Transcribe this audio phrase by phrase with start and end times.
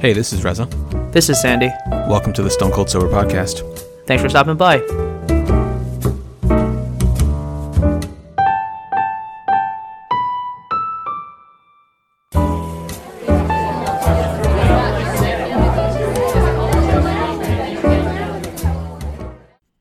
[0.00, 0.64] Hey, this is Reza.
[1.12, 1.68] This is Sandy.
[1.90, 3.60] Welcome to the Stone Cold Sober Podcast.
[4.06, 4.78] Thanks for stopping by.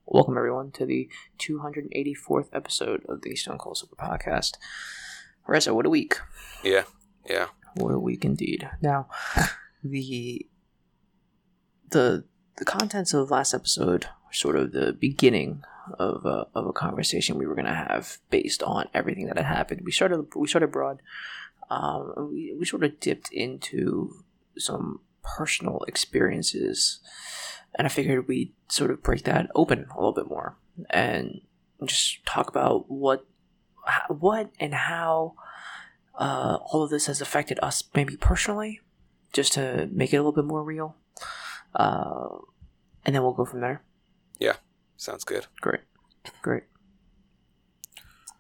[0.05, 4.58] Welcome, everyone, to the 284th episode of the Stone Cold Sober Podcast.
[5.48, 6.17] Reza, what a week.
[6.62, 6.84] Yeah,
[7.26, 7.48] yeah.
[7.76, 8.70] What a week indeed.
[8.81, 9.08] Now,
[9.84, 10.48] the
[11.90, 12.26] the
[12.58, 15.64] the contents of last episode were sort of the beginning
[15.98, 19.46] of a, of a conversation we were going to have based on everything that had
[19.46, 19.82] happened.
[19.84, 21.02] We started we started broad.
[21.70, 24.24] Um, we we sort of dipped into
[24.58, 27.00] some personal experiences,
[27.76, 30.58] and I figured we'd sort of break that open a little bit more
[30.90, 31.41] and
[31.86, 33.26] just talk about what
[34.10, 35.36] what and how
[36.16, 38.82] uh, all of this has affected us maybe personally,
[39.34, 40.96] just to make it a little bit more real.
[41.76, 42.38] Uh,
[43.05, 43.84] and then we'll go from there.
[44.40, 44.55] Yeah,
[44.98, 45.48] sounds good.
[45.62, 45.82] Great,
[46.41, 46.63] great.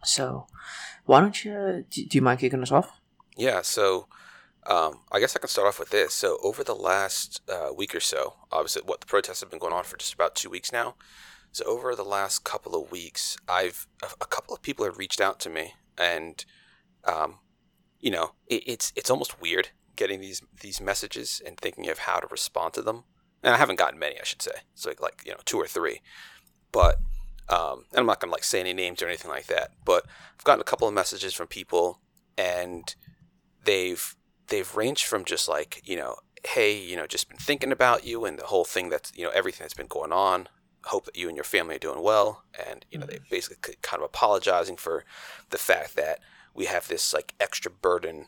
[0.03, 0.47] So,
[1.05, 1.85] why don't you?
[1.89, 2.91] Do you mind kicking us off?
[3.35, 4.07] Yeah, so
[4.65, 6.13] um, I guess I can start off with this.
[6.13, 9.73] So over the last uh, week or so, obviously, what the protests have been going
[9.73, 10.95] on for just about two weeks now.
[11.51, 15.21] So over the last couple of weeks, I've a, a couple of people have reached
[15.21, 16.43] out to me, and
[17.05, 17.39] um,
[17.99, 22.19] you know, it, it's it's almost weird getting these these messages and thinking of how
[22.19, 23.03] to respond to them.
[23.43, 24.63] And I haven't gotten many, I should say.
[24.73, 26.01] It's like like you know two or three,
[26.71, 26.95] but
[27.49, 29.71] um, and I'm not gonna like say any names or anything like that.
[29.83, 30.05] But
[30.37, 31.99] I've gotten a couple of messages from people,
[32.37, 32.95] and
[33.65, 34.15] they've
[34.47, 36.15] they've ranged from just like you know,
[36.47, 39.31] hey, you know, just been thinking about you and the whole thing that's you know
[39.31, 40.47] everything that's been going on.
[40.85, 44.01] Hope that you and your family are doing well, and you know they basically kind
[44.01, 45.03] of apologizing for
[45.49, 46.19] the fact that
[46.53, 48.27] we have this like extra burden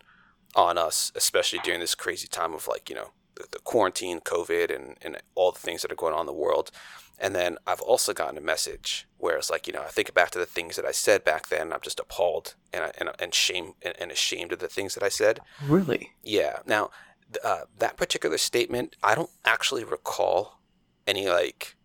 [0.56, 4.74] on us, especially during this crazy time of like you know the, the quarantine, COVID,
[4.76, 6.72] and and all the things that are going on in the world.
[7.22, 10.32] And then I've also gotten a message where it's like, you know, I think back
[10.32, 11.72] to the things that I said back then.
[11.72, 15.04] I'm just appalled and I, and, and shame and, and ashamed of the things that
[15.04, 15.40] I said.
[15.64, 16.14] Really?
[16.24, 16.60] Yeah.
[16.66, 16.90] Now,
[17.44, 20.60] uh, that particular statement, I don't actually recall
[21.06, 21.76] any like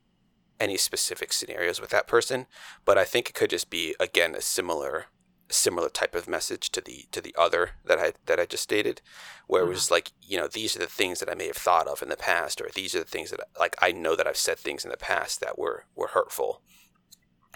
[0.59, 2.47] any specific scenarios with that person,
[2.87, 5.07] but I think it could just be again a similar
[5.49, 9.01] similar type of message to the to the other that I that I just stated,
[9.47, 11.87] where it was like you know these are the things that I may have thought
[11.87, 14.37] of in the past, or these are the things that like I know that I've
[14.37, 16.63] said things in the past that were were hurtful,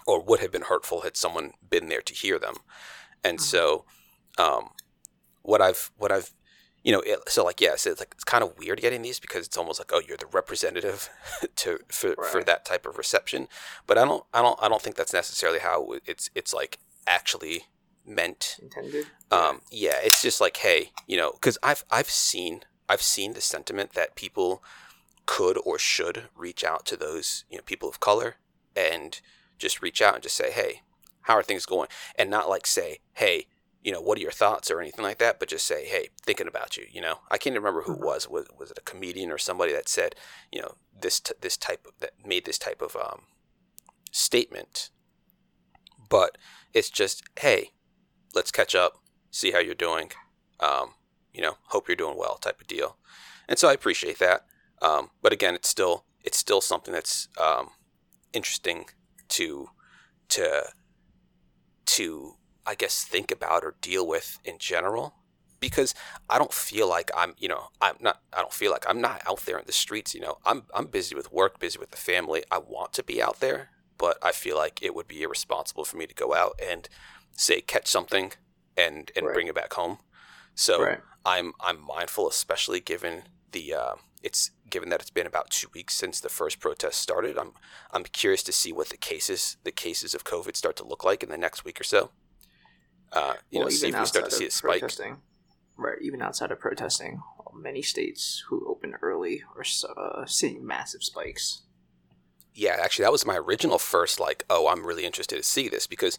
[0.06, 2.56] or would have been hurtful had someone been there to hear them,
[3.24, 3.42] and Mhm.
[3.42, 3.84] so,
[4.38, 4.70] um,
[5.42, 6.32] what I've what I've
[6.82, 9.46] you know, it, so like yes, it's like it's kind of weird getting these because
[9.46, 11.10] it's almost like oh you're the representative
[11.56, 13.48] to for, for that type of reception,
[13.86, 17.64] but I don't I don't I don't think that's necessarily how it's it's like actually
[18.10, 19.06] meant Intended?
[19.30, 23.40] um, yeah, it's just like, hey, you know, because I've I've seen I've seen the
[23.40, 24.62] sentiment that people
[25.26, 28.36] could or should reach out to those you know people of color
[28.76, 29.20] and
[29.58, 30.82] just reach out and just say, hey,
[31.22, 33.46] how are things going, and not like say, hey,
[33.82, 36.48] you know, what are your thoughts or anything like that, but just say, hey, thinking
[36.48, 36.84] about you.
[36.90, 38.28] You know, I can't remember who it was.
[38.28, 40.14] Was was it a comedian or somebody that said,
[40.52, 43.22] you know, this t- this type of that made this type of um,
[44.10, 44.90] statement,
[46.08, 46.36] but
[46.74, 47.70] it's just, hey,
[48.34, 48.94] let's catch up,
[49.30, 50.12] see how you're doing.
[50.60, 50.94] Um,
[51.32, 52.96] you know, hope you're doing well, type of deal.
[53.48, 54.44] And so I appreciate that.
[54.82, 57.70] Um, but again, it's still it's still something that's um,
[58.32, 58.86] interesting
[59.28, 59.68] to
[60.30, 60.62] to
[61.86, 62.34] to
[62.66, 65.14] I guess think about or deal with in general
[65.60, 65.94] because
[66.28, 69.22] I don't feel like I'm you know I'm not I don't feel like I'm not
[69.26, 71.96] out there in the streets you know I'm I'm busy with work busy with the
[71.96, 75.84] family I want to be out there but I feel like it would be irresponsible
[75.84, 76.88] for me to go out and
[77.40, 78.32] say catch something
[78.76, 79.34] and and Right.
[79.34, 79.98] bring it back home
[80.54, 81.00] so Right.
[81.24, 85.94] I'm I'm mindful, especially given the uh, it's given that it's been about two weeks
[85.94, 87.38] since the first protest started.
[87.38, 87.52] I'm
[87.92, 91.22] I'm curious to see what the cases the cases of COVID start to look like
[91.22, 92.10] in the next week or so.
[93.12, 94.80] Uh, you Well, know, see even if we start to outside see of a spike.
[94.80, 95.16] Protesting,
[95.76, 97.22] right, even outside of protesting,
[97.54, 99.64] many states who open early are
[99.96, 101.62] uh, seeing massive spikes.
[102.54, 105.86] Yeah, actually, that was my original first like, oh, I'm really interested to see this
[105.86, 106.18] because,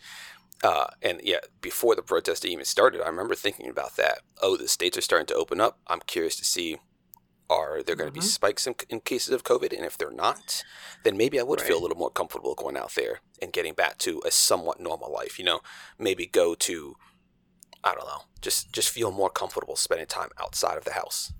[0.64, 4.20] uh, and yeah, before the protest even started, I remember thinking about that.
[4.42, 5.80] Oh, the states are starting to open up.
[5.88, 6.78] I'm curious to see
[7.50, 8.22] are there going to be Mhm.
[8.22, 10.64] spikes in, in cases of COVID, and if they're not,
[11.04, 13.98] then maybe I would feel a little more comfortable going out there and getting back
[14.00, 15.38] to a somewhat normal life.
[15.40, 15.62] You know,
[16.00, 16.96] maybe go to,
[17.84, 21.34] I don't know, just just feel more comfortable spending time outside of the house.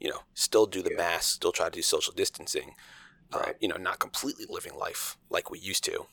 [0.00, 0.96] You know, still do the Yeah.
[0.96, 2.74] mask, still try to do social distancing,
[3.32, 6.06] uh, you know, not completely living life like we used to.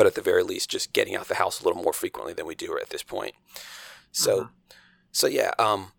[0.00, 2.46] But at the very least, just getting out the house a little more frequently than
[2.46, 3.34] we do at this point.
[4.12, 4.50] So, Mhm.
[5.12, 5.92] so yeah, um,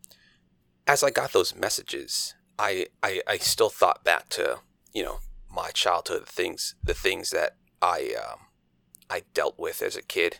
[0.87, 4.61] as I got those messages, I, I I still thought back to
[4.91, 5.19] you know
[5.51, 8.47] my childhood things, the things that I um,
[9.07, 10.39] I dealt with as a kid,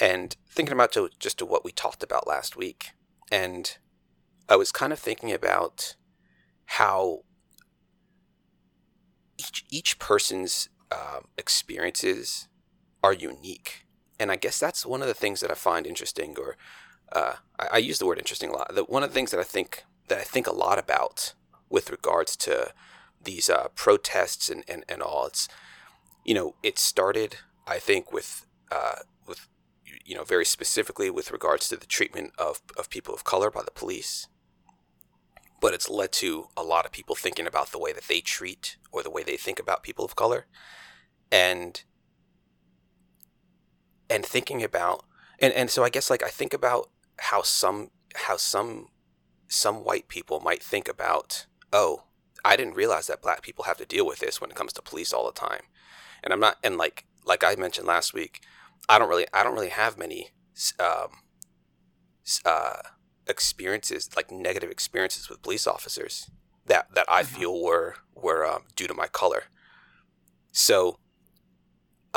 [0.00, 2.90] and thinking about to, just to what we talked about last week,
[3.30, 3.78] and
[4.48, 5.94] I was kind of thinking about
[6.80, 7.22] how
[9.38, 12.48] each each person's uh, experiences
[13.06, 13.86] are unique,
[14.18, 16.56] and I guess that's one of the things that I find interesting, or
[17.12, 18.74] uh, I, I, use the word interesting a lot.
[18.74, 21.32] The, one of the things that I think that I think a lot about
[21.70, 22.72] with regards to
[23.22, 25.48] these uh, protests and, and, and all, it's
[26.24, 29.46] you know it started I think with uh, with
[30.04, 33.62] you know very specifically with regards to the treatment of of people of color by
[33.62, 34.26] the police.
[35.60, 38.78] But it's led to a lot of people thinking about the way that they treat
[38.90, 40.46] or the way they think about people of color.
[41.30, 41.82] And
[44.08, 45.04] and thinking about
[45.38, 48.88] and and so I guess like I think about how some how some
[49.48, 52.04] some white people might think about oh
[52.44, 54.82] I didn't realize that black people have to deal with this when it comes to
[54.82, 55.62] police all the time
[56.22, 58.40] and I'm not and like like I mentioned last week
[58.88, 60.30] I don't really I don't really have many
[60.78, 61.08] um,
[62.44, 62.78] uh,
[63.26, 66.30] experiences like negative experiences with police officers
[66.66, 67.36] that that I mm-hmm.
[67.36, 69.44] feel were were um, due to my color
[70.52, 70.98] so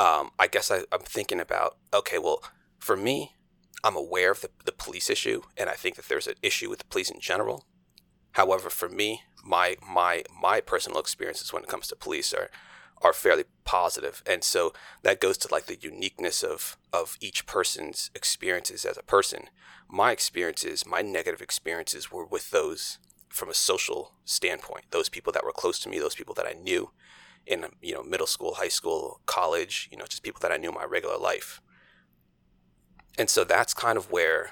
[0.00, 2.42] um, I guess I, I'm thinking about okay, well,
[2.78, 3.36] for me,
[3.84, 6.78] I'm aware of the, the police issue, and I think that there's an issue with
[6.78, 7.66] the police in general.
[8.32, 12.48] However, for me, my my my personal experiences when it comes to police are
[13.02, 18.10] are fairly positive, and so that goes to like the uniqueness of of each person's
[18.14, 19.50] experiences as a person.
[19.86, 22.98] My experiences, my negative experiences, were with those
[23.28, 24.86] from a social standpoint.
[24.92, 26.90] Those people that were close to me, those people that I knew,
[27.46, 30.68] in you know middle school, high school, college, you know, just people that I knew
[30.68, 31.60] in my regular life.
[33.18, 34.50] And so that's kind of where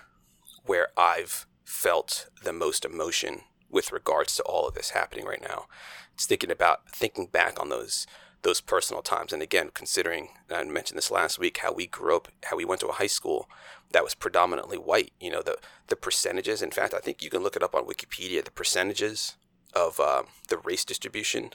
[0.65, 5.67] where I've felt the most emotion with regards to all of this happening right now.
[6.15, 8.07] It's thinking about thinking back on those
[8.43, 9.33] those personal times.
[9.33, 12.81] And again, considering I mentioned this last week, how we grew up, how we went
[12.83, 13.49] to a high school
[13.93, 15.13] that was predominantly white.
[15.21, 15.57] You know, the
[15.89, 16.63] the percentages.
[16.63, 18.45] In fact, I think you can look it up on Wikipedia.
[18.45, 19.37] The percentages
[19.75, 21.51] of um, the race distribution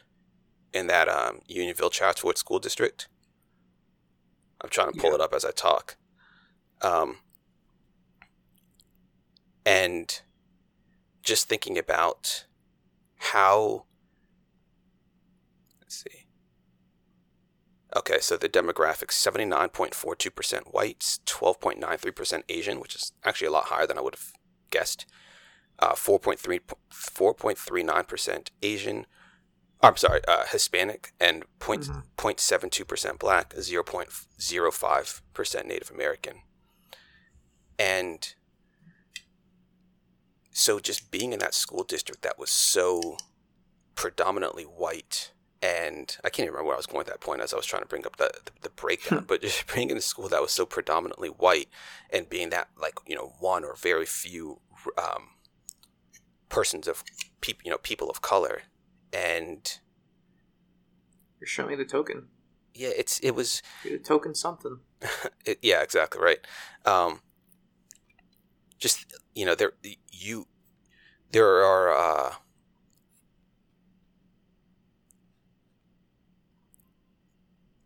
[0.73, 3.07] in that um, Unionville Chadds Ford School District.
[4.61, 5.15] I'm trying to pull yeah.
[5.15, 5.97] it up as I talk.
[6.81, 7.17] Um,
[9.65, 10.21] and
[11.21, 12.45] just thinking about
[13.17, 13.85] how.
[15.81, 16.27] Let's see.
[17.95, 23.97] Okay, so the demographics 79.42% whites, 12.93% Asian, which is actually a lot higher than
[23.97, 24.33] I would have
[24.71, 25.05] guessed.
[25.79, 26.59] Uh, 4.3,
[26.91, 29.05] 4.39% Asian,
[29.83, 31.99] I'm sorry, uh, Hispanic and mm-hmm.
[32.17, 36.37] 0.72% black, 0.05% Native American.
[37.77, 38.33] And
[40.51, 43.17] so just being in that school district that was so
[43.95, 45.31] predominantly white
[45.61, 47.65] and I can't even remember where I was going at that point as I was
[47.65, 49.25] trying to bring up the, the, the breakdown, hmm.
[49.25, 51.69] but just being in a school that was so predominantly white
[52.09, 54.59] and being that like, you know, one or very few
[54.97, 55.29] um,
[56.49, 57.03] persons of
[57.39, 58.63] people, you know, people of color
[59.13, 59.79] and
[61.39, 62.27] you show me the token.
[62.73, 64.79] Yeah, it's it was a token something.
[65.45, 66.39] it, yeah, exactly right.
[66.85, 67.21] Um,
[68.79, 69.73] just you know, there
[70.11, 70.47] you
[71.31, 72.33] there are uh,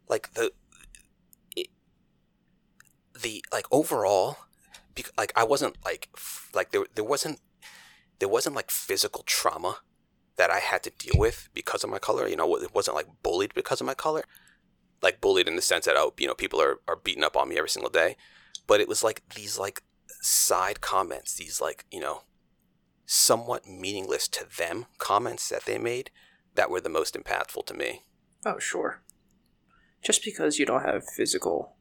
[0.08, 0.52] like the
[1.56, 1.68] it,
[3.22, 4.38] the like overall
[5.18, 6.10] like I wasn't like
[6.54, 7.40] like there there wasn't
[8.20, 9.78] there wasn't like physical trauma
[10.38, 12.28] that I had to deal with because of my color.
[12.28, 14.24] You know, it wasn't like bullied because of my color,
[15.02, 17.50] like bullied in the sense that oh, you know, people are are beating up on
[17.50, 18.16] me every single day,
[18.66, 19.84] but it was like these like
[20.22, 22.22] side comments, these like you know,
[23.06, 26.12] somewhat meaningless to them comments that they made
[26.56, 28.04] that were the most impactful to me.
[28.46, 29.02] Oh, sure.
[30.04, 31.76] Just because you don't have physical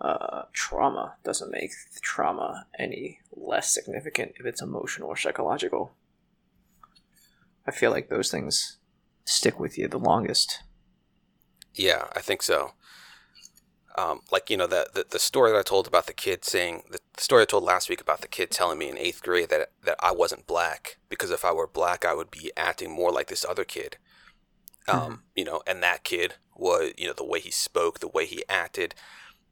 [0.00, 5.92] uh, trauma doesn't make the trauma any less significant if it's emotional or psychological.
[7.66, 8.78] I feel like those things
[9.24, 10.62] stick with you the longest.
[11.74, 12.72] Yeah, I think so.
[13.96, 16.82] Um, like you know the, the, the story that I told about the kid saying
[16.90, 19.50] the, the, story I told last week about the kid telling me in eighth grade
[19.50, 23.12] that that I wasn't black because if I were black I would be acting more
[23.12, 23.98] like this other kid.
[24.88, 25.14] Um, mm-hmm.
[25.36, 28.42] you know, and that kid was you know the way he spoke, the way he
[28.48, 28.96] acted,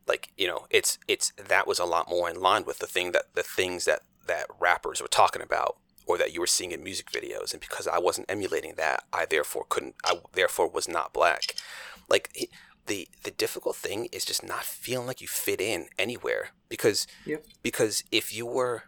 [0.09, 3.13] like you know it's it's that was a lot more in line with the thing
[3.13, 6.83] that the things that that rappers were talking about or that you were seeing in
[6.83, 11.13] music videos and because i wasn't emulating that i therefore couldn't i therefore was not
[11.13, 11.55] black
[12.09, 12.31] like
[12.87, 17.45] the the difficult thing is just not feeling like you fit in anywhere because yep.
[17.63, 18.85] because if you were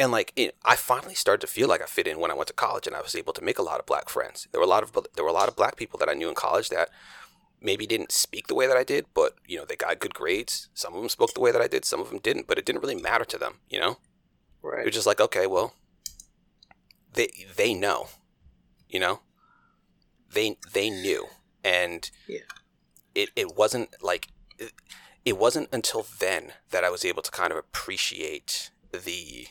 [0.00, 2.46] and like it, I finally started to feel like I fit in when I went
[2.46, 4.48] to college, and I was able to make a lot of black friends.
[4.50, 6.30] There were a lot of there were a lot of black people that I knew
[6.30, 6.88] in college that
[7.60, 10.70] maybe didn't speak the way that I did, but you know they got good grades.
[10.72, 12.64] Some of them spoke the way that I did, some of them didn't, but it
[12.64, 13.56] didn't really matter to them.
[13.68, 13.98] You know,
[14.62, 14.80] Right.
[14.80, 15.74] it was just like okay, well,
[17.12, 18.08] they they know,
[18.88, 19.20] you know,
[20.32, 21.26] they they knew,
[21.64, 22.40] and Yeah.
[23.14, 24.72] it it wasn't like it,
[25.24, 29.48] it wasn't until then that I was able to kind of appreciate the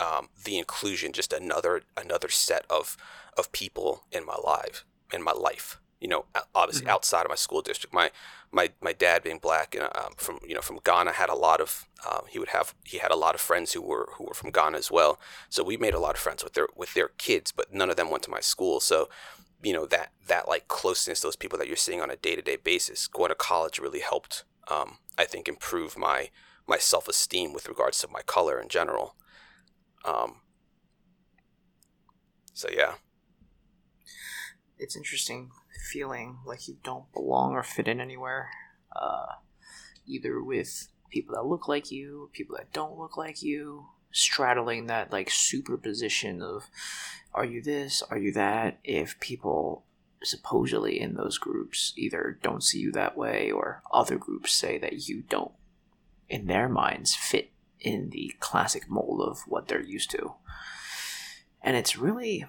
[0.00, 2.96] um, the inclusion, just another another set of
[3.36, 5.78] of people in my life in my life.
[6.02, 6.90] You know, obviously Mhm.
[6.90, 7.94] outside of my school district.
[7.94, 8.10] My
[8.52, 11.60] my my dad being black and um, from you know from Ghana had a lot
[11.60, 14.34] of um, he would have he had a lot of friends who were who were
[14.34, 15.20] from Ghana as well.
[15.50, 17.96] So we made a lot of friends with their with their kids, but none of
[17.96, 18.80] them went to my school.
[18.80, 19.08] So
[19.62, 22.42] you know that that like closeness, those people that you're seeing on a day to
[22.42, 24.44] day basis, going to college really helped.
[24.68, 26.30] Um, I think improve my
[26.66, 29.16] my self esteem with regards to my color in general.
[30.04, 30.36] Um,
[32.54, 32.94] so yeah,
[34.78, 35.50] it's interesting
[35.82, 38.50] feeling like you don't belong or fit in anywhere,
[38.94, 39.26] uh,
[40.06, 45.12] either with people that look like you, people that don't look like you, straddling that
[45.12, 46.68] like superposition of
[47.34, 49.84] are you this, are you that, if people
[50.22, 55.08] supposedly in those groups either don't see you that way or other groups say that
[55.08, 55.52] you don't
[56.28, 60.34] in their minds fit in the classic mold of what they're used to.
[61.60, 62.44] And it's really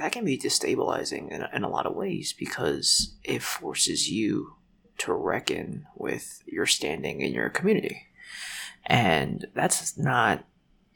[0.00, 4.56] that can be destabilizing in, in a lot of ways because it forces you
[4.96, 8.06] to reckon with your standing in your community.
[8.86, 10.46] And that's not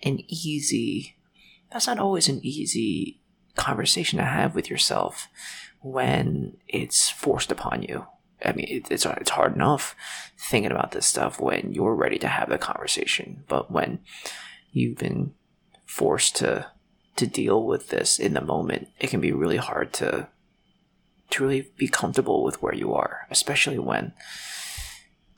[0.03, 1.17] an easy
[1.71, 3.21] that's not always an easy
[3.57, 5.29] conversation to have with yourself
[5.81, 8.07] when it's forced upon you.
[8.43, 9.95] I mean it, it's, it's hard enough
[10.39, 13.99] thinking about this stuff when you're ready to have the conversation but when
[14.73, 15.35] you've been
[15.85, 16.69] forced to
[17.17, 20.29] to deal with this in the moment, it can be really hard to
[21.31, 24.13] to really be comfortable with where you are, especially when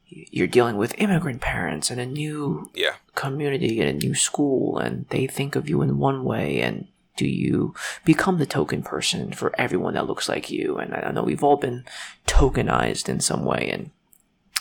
[0.08, 5.06] you're dealing with immigrant parents and a new yeah, community and a new school and
[5.08, 9.58] they think of you in one way and do you become the token person for
[9.58, 10.76] everyone that looks like you?
[10.76, 11.84] And i know we've all been
[12.26, 13.90] tokenized in some way and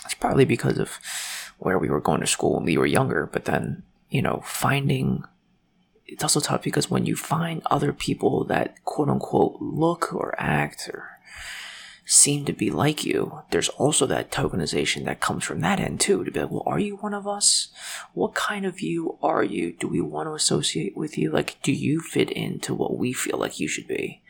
[0.04, 0.98] it's probably because of
[1.58, 5.24] where we were going to school when we were younger but then you know finding
[6.06, 10.88] it's also tough because when you find other people that quote unquote look or act
[10.92, 11.10] or
[12.04, 16.22] seem to be like you, there's also that tokenization that comes from that end too.
[16.24, 17.68] To be like, well, are you one of us?
[18.14, 19.72] What kind of you are you?
[19.72, 21.30] Do we want to associate with you?
[21.30, 24.22] Like, do you fit into what we feel like you should be?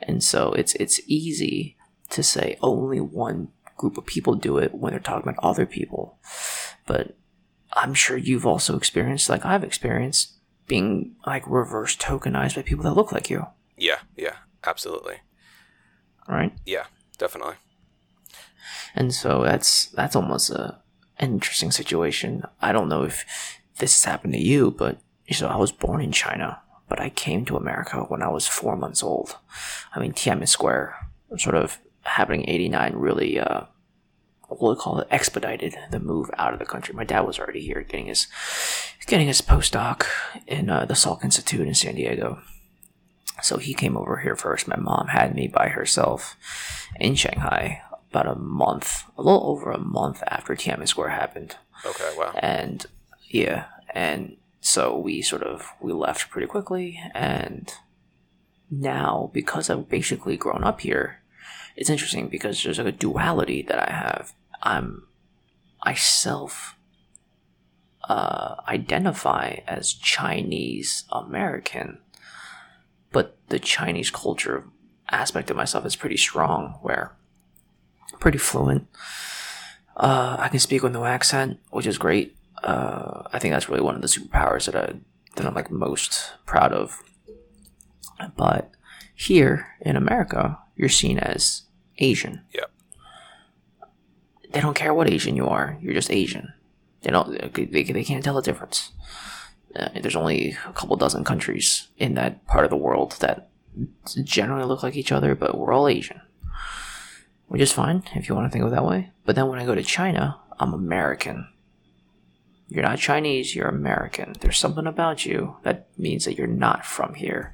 [0.00, 1.76] And so it's it's easy
[2.10, 6.18] to say only one group of people do it when they're talking about other people,
[6.86, 7.16] but
[7.72, 10.35] I'm sure you've also experienced, like I've experienced,
[10.66, 13.46] being like reverse tokenized by people that look like you,
[13.76, 15.16] yeah, yeah, absolutely,
[16.28, 16.52] right?
[16.64, 16.84] yeah,
[17.18, 17.54] definitely.
[18.94, 20.78] And so that's that's almost a
[21.18, 22.42] an interesting situation.
[22.60, 23.24] I don't know if
[23.78, 24.98] this has happened to you, but
[25.32, 28.76] so I was born in China, but I came to America when I was four
[28.76, 29.36] months old.
[29.94, 30.94] I mean, Tiananmen Square,
[31.36, 33.38] sort of happening '89, really.
[33.38, 33.62] Uh,
[34.48, 35.08] what do we call it?
[35.10, 36.94] Expedited the move out of the country.
[36.94, 38.26] My dad was already here, getting his
[39.06, 40.04] getting his postdoc
[40.46, 42.40] in uh, the Salk Institute in San Diego.
[43.42, 44.68] So he came over here first.
[44.68, 46.36] My mom had me by herself
[46.98, 51.56] in Shanghai about a month, a little over a month after Tiananmen Square happened.
[51.84, 52.32] Okay, wow.
[52.38, 52.86] And
[53.28, 57.72] yeah, and so we sort of we left pretty quickly and
[58.70, 61.22] now because I've basically grown up here,
[61.76, 64.32] it's interesting because there's like a duality that I have.
[64.62, 65.06] I'm
[65.82, 66.76] I self
[68.08, 71.98] uh, identify as Chinese American,
[73.12, 74.64] but the Chinese culture
[75.10, 77.16] aspect of myself is pretty strong, where
[78.20, 78.86] pretty fluent.
[79.96, 82.36] Uh, I can speak with no accent, which is great.
[82.62, 84.94] Uh, I think that's really one of the superpowers that I
[85.36, 87.02] that I'm like most proud of.
[88.36, 88.70] But
[89.14, 91.62] here in America, you're seen as
[91.98, 92.42] Asian.
[92.52, 92.70] Yep.
[94.56, 95.76] They don't care what Asian you are.
[95.82, 96.54] You're just Asian.
[97.02, 97.30] They don't.
[97.52, 98.90] They, they can't tell the difference.
[99.78, 103.50] Uh, there's only a couple dozen countries in that part of the world that
[104.24, 106.22] generally look like each other, but we're all Asian,
[107.48, 109.10] which is fine if you want to think of it that way.
[109.26, 111.48] But then when I go to China, I'm American.
[112.70, 114.36] You're not Chinese, you're American.
[114.40, 117.52] There's something about you that means that you're not from here.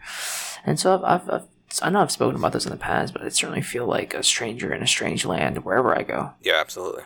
[0.64, 1.48] And so I've, I've, I've
[1.80, 4.22] I know I've spoken about this in the past, but I certainly feel like a
[4.22, 6.32] stranger in a strange land wherever I go.
[6.42, 7.04] Yeah, absolutely.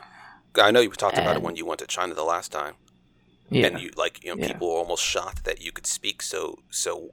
[0.57, 2.75] I know you talked about it when you went to China the last time.
[3.49, 3.67] Yeah.
[3.67, 4.49] and you like you know Yeah.
[4.53, 7.13] people were almost shocked that you could speak so so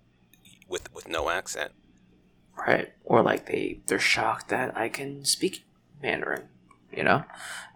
[0.67, 1.73] with with no accent.
[2.67, 5.63] right or like they they're shocked that i can speak
[6.01, 6.47] mandarin
[6.91, 7.23] you know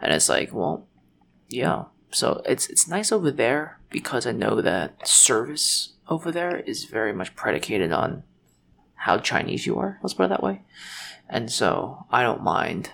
[0.02, 0.88] and it's like well
[1.50, 6.86] yeah so it's it's nice over there because i know that service over there is
[6.86, 8.24] very much predicated on
[8.98, 10.62] how chinese you are let's put it that way
[11.30, 12.92] and so i don't mind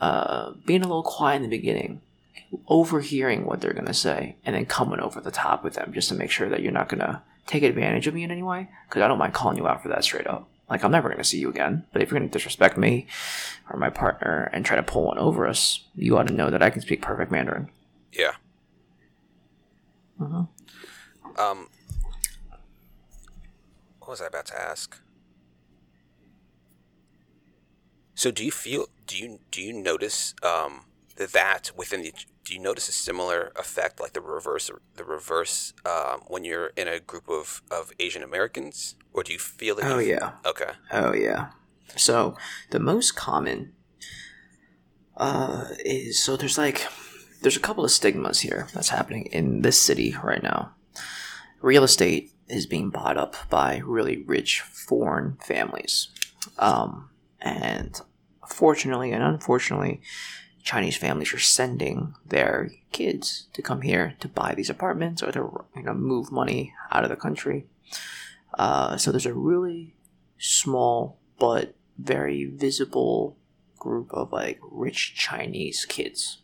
[0.00, 2.00] uh, being a little quiet in the beginning
[2.68, 6.08] overhearing what they're going to say and then coming over the top with them just
[6.08, 8.68] to make sure that you're not going to take advantage of me in any way
[8.88, 11.18] because i don't mind calling you out for that straight up like i'm never going
[11.18, 13.06] to see you again but if you're going to disrespect me
[13.70, 16.62] or my partner and try to pull one over us you ought to know that
[16.62, 17.68] i can speak perfect mandarin
[18.12, 18.32] Yeah.
[20.20, 20.48] Mhm.
[21.38, 21.68] Um.
[24.00, 24.98] What was I about to ask?
[28.20, 30.84] So do you feel do you do you notice um
[31.16, 32.12] that within the
[32.44, 36.86] do you notice a similar effect like the reverse the reverse um, when you're in
[36.86, 41.14] a group of, of Asian Americans or do you feel that oh yeah okay Oh
[41.14, 41.52] yeah.
[41.96, 42.36] So
[42.68, 43.72] the most common
[45.16, 46.86] uh is so there's like
[47.40, 50.74] there's a couple of stigmas here that's happening in this city right now.
[51.62, 56.08] Real estate is being bought up by really rich foreign families.
[56.58, 57.06] Um
[57.40, 57.98] and
[58.52, 60.00] fortunately and unfortunately
[60.62, 65.64] Chinese families are sending their kids to come here to buy these apartments or to
[65.74, 67.66] you know move money out of the country.
[68.58, 69.94] Uh, so there's a really
[70.38, 73.36] small but very visible
[73.78, 76.42] group of like rich Chinese kids.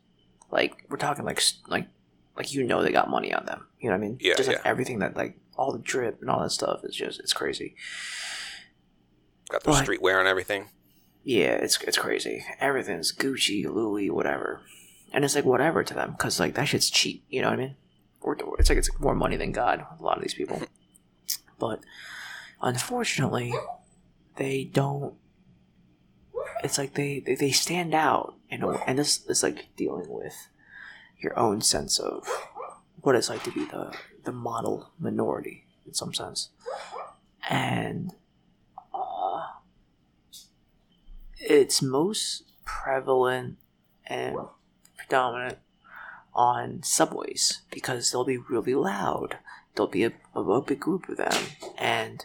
[0.50, 1.88] Like we're talking like like
[2.36, 3.66] like you know they got money on them.
[3.80, 4.18] You know what I mean?
[4.20, 4.62] Yeah, Just like yeah.
[4.70, 7.74] everything that like all the drip and all that stuff is just it's crazy.
[9.50, 10.68] got the streetwear and everything
[11.26, 12.44] Yeah, it's it's crazy.
[12.60, 14.60] Everything's Gucci, Louis, whatever,
[15.12, 17.24] and it's like whatever to them because like that shit's cheap.
[17.28, 17.76] You know what I mean?
[18.20, 19.84] Or it's like it's more money than God.
[19.98, 20.62] A lot of these people,
[21.58, 21.80] but
[22.62, 23.52] unfortunately,
[24.36, 25.14] they don't.
[26.62, 30.48] It's like they they, they stand out, and and this is like dealing with
[31.18, 32.28] your own sense of
[33.00, 36.50] what it's like to be the the model minority in some sense,
[37.50, 38.12] and.
[38.94, 39.42] Uh,
[41.38, 43.58] it's most prevalent
[44.06, 44.36] and
[44.96, 45.58] predominant
[46.34, 49.38] on subways because they'll be really loud.
[49.74, 51.34] There'll be a, a, a big group of them,
[51.76, 52.24] and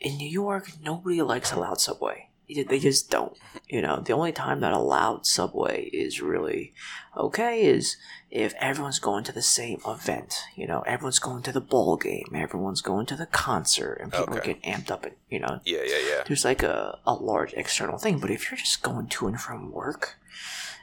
[0.00, 2.29] in New York, nobody likes a loud subway.
[2.68, 3.36] They just don't.
[3.68, 6.72] You know, the only time that a loud subway is really
[7.16, 7.96] okay is
[8.30, 10.34] if everyone's going to the same event.
[10.56, 14.36] You know, everyone's going to the ball game, everyone's going to the concert, and people
[14.36, 14.54] Okay.
[14.54, 15.04] get amped up.
[15.04, 18.18] And you know, yeah yeah yeah there's like a, a large external thing.
[18.18, 20.16] But if you're just going to and from work,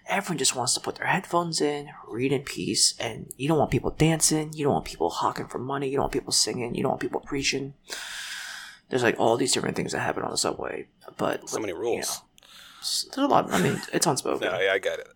[0.08, 3.72] everyone just wants to put their headphones in, read in peace, and you don't want
[3.72, 6.82] people dancing, you don't want people hawking for money, you don't want people singing, you
[6.84, 7.74] don't want people preaching.
[8.90, 11.80] There's like all these different things that happen on the subway, but so many you
[11.80, 12.24] rules know,
[13.16, 13.52] there's a lot.
[13.52, 14.50] I mean, it's unspoken.
[14.52, 15.08] no yeah I get it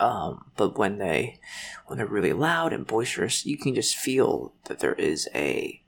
[0.00, 1.38] Um, but when they
[1.86, 5.82] when they're really loud and boisterous, you can just feel that there is a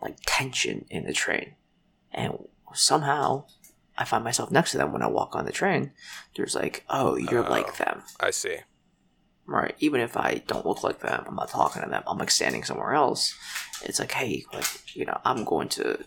[0.00, 1.54] like tension in the train,
[2.12, 2.32] and
[2.72, 3.44] somehow
[3.98, 5.92] I find myself next to them when I walk on the train.
[6.36, 7.50] There's like, oh, you're Oh.
[7.50, 8.58] like them, I see
[9.50, 9.74] right?
[9.78, 12.02] Even if I don't look like them, I'm not talking to them.
[12.06, 13.34] I'm like standing somewhere else.
[13.82, 16.04] It's like, hey, like you know, I'm going to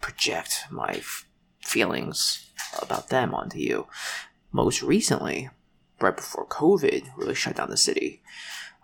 [0.00, 1.26] project my f-
[1.60, 2.50] feelings
[2.80, 3.86] about them onto you.
[4.52, 5.50] Most recently,
[6.00, 8.22] right before COVID really shut down the city,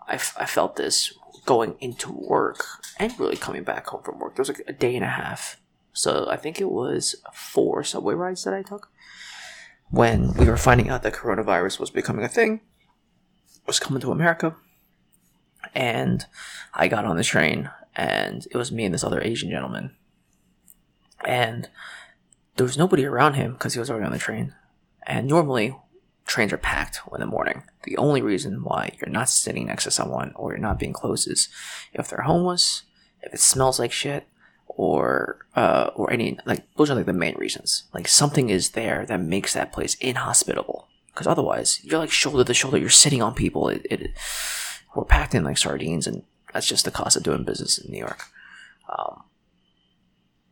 [0.07, 1.13] I, f- I felt this
[1.45, 2.63] going into work
[2.99, 4.35] and really coming back home from work.
[4.35, 5.59] There was like a day and a half.
[5.93, 8.89] So I think it was four subway rides that I took
[9.89, 12.61] when we were finding out that coronavirus was becoming a thing,
[13.67, 14.55] was coming to America.
[15.75, 16.25] And
[16.73, 19.95] I got on the train, and it was me and this other Asian gentleman.
[21.25, 21.69] And
[22.55, 24.55] there was nobody around him because he was already on the train.
[25.05, 25.75] And normally,
[26.25, 27.63] trains are packed in the morning.
[27.83, 31.27] The only reason why you're not sitting next to someone or you're not being close
[31.27, 31.49] is
[31.93, 32.83] if they're homeless,
[33.21, 34.27] if it smells like shit,
[34.67, 37.83] or uh, or any like those are like the main reasons.
[37.93, 40.87] Like something is there that makes that place inhospitable.
[41.17, 42.77] Because otherwise, you're like shoulder to shoulder.
[42.77, 43.69] You're sitting on people.
[43.69, 44.11] It, it
[44.95, 46.21] we're packed in like sardines, and
[46.53, 48.25] that's just the cost of doing business in New York.
[48.87, 49.23] Um,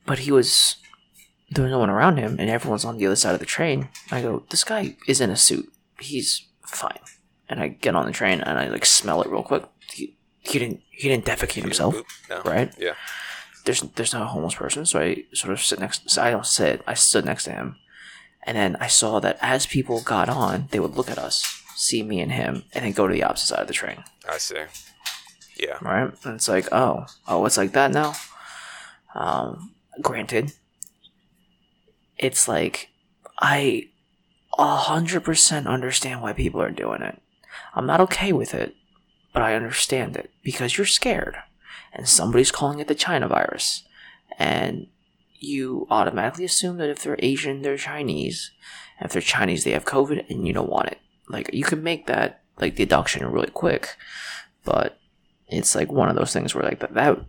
[0.07, 0.77] but he was
[1.51, 3.89] there was no one around him, and everyone's on the other side of the train.
[4.09, 5.71] I go, this guy is in a suit.
[5.99, 6.99] He's fine.
[7.47, 9.65] And I get on the train and I like smell it real quick.
[9.93, 11.95] He, he didn't he didn't defecate himself,
[12.27, 12.73] no right?
[12.79, 12.95] yeah
[13.65, 16.09] There's there's not a homeless person, so I sort of sit next.
[16.09, 16.81] So I don't sit.
[16.87, 17.75] I stood next to him,
[18.45, 22.03] and then I saw that as people got on, they would look at us, see
[22.03, 24.03] me and him, and then go to the opposite side of the train.
[24.29, 24.63] I see
[25.59, 25.77] Yeah.
[25.81, 26.11] right?
[26.23, 28.13] And it's like, oh, oh, it's like that now.
[29.13, 30.51] Um, granted,
[32.17, 32.89] it's like
[33.39, 33.89] I
[34.57, 37.21] a hundred percent understand why people are doing it.
[37.73, 38.75] I'm not okay with it,
[39.33, 41.35] but I understand it because you're scared,
[41.93, 43.83] and somebody's calling it the China virus,
[44.37, 44.87] and
[45.39, 48.51] you automatically assume that if they're Asian, they're Chinese.
[48.99, 50.99] And if they're Chinese, they have COVID, and you don't want it.
[51.29, 53.95] Like you can make that like deduction really quick,
[54.63, 54.97] but
[55.47, 57.19] it's like one of those things where like that that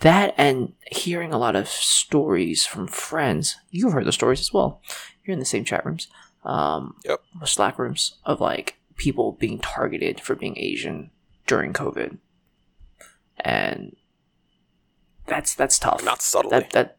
[0.00, 3.56] that and hearing a lot of stories from friends.
[3.70, 4.80] You've heard the stories as well.
[5.24, 6.08] You're in the same chat rooms,
[6.44, 7.20] um, Yep.
[7.44, 11.10] Slack rooms of like people being targeted for being Asian
[11.46, 12.18] during COVID,
[13.38, 13.96] and
[15.26, 16.04] that's that's tough.
[16.04, 16.50] Not subtly.
[16.50, 16.96] That that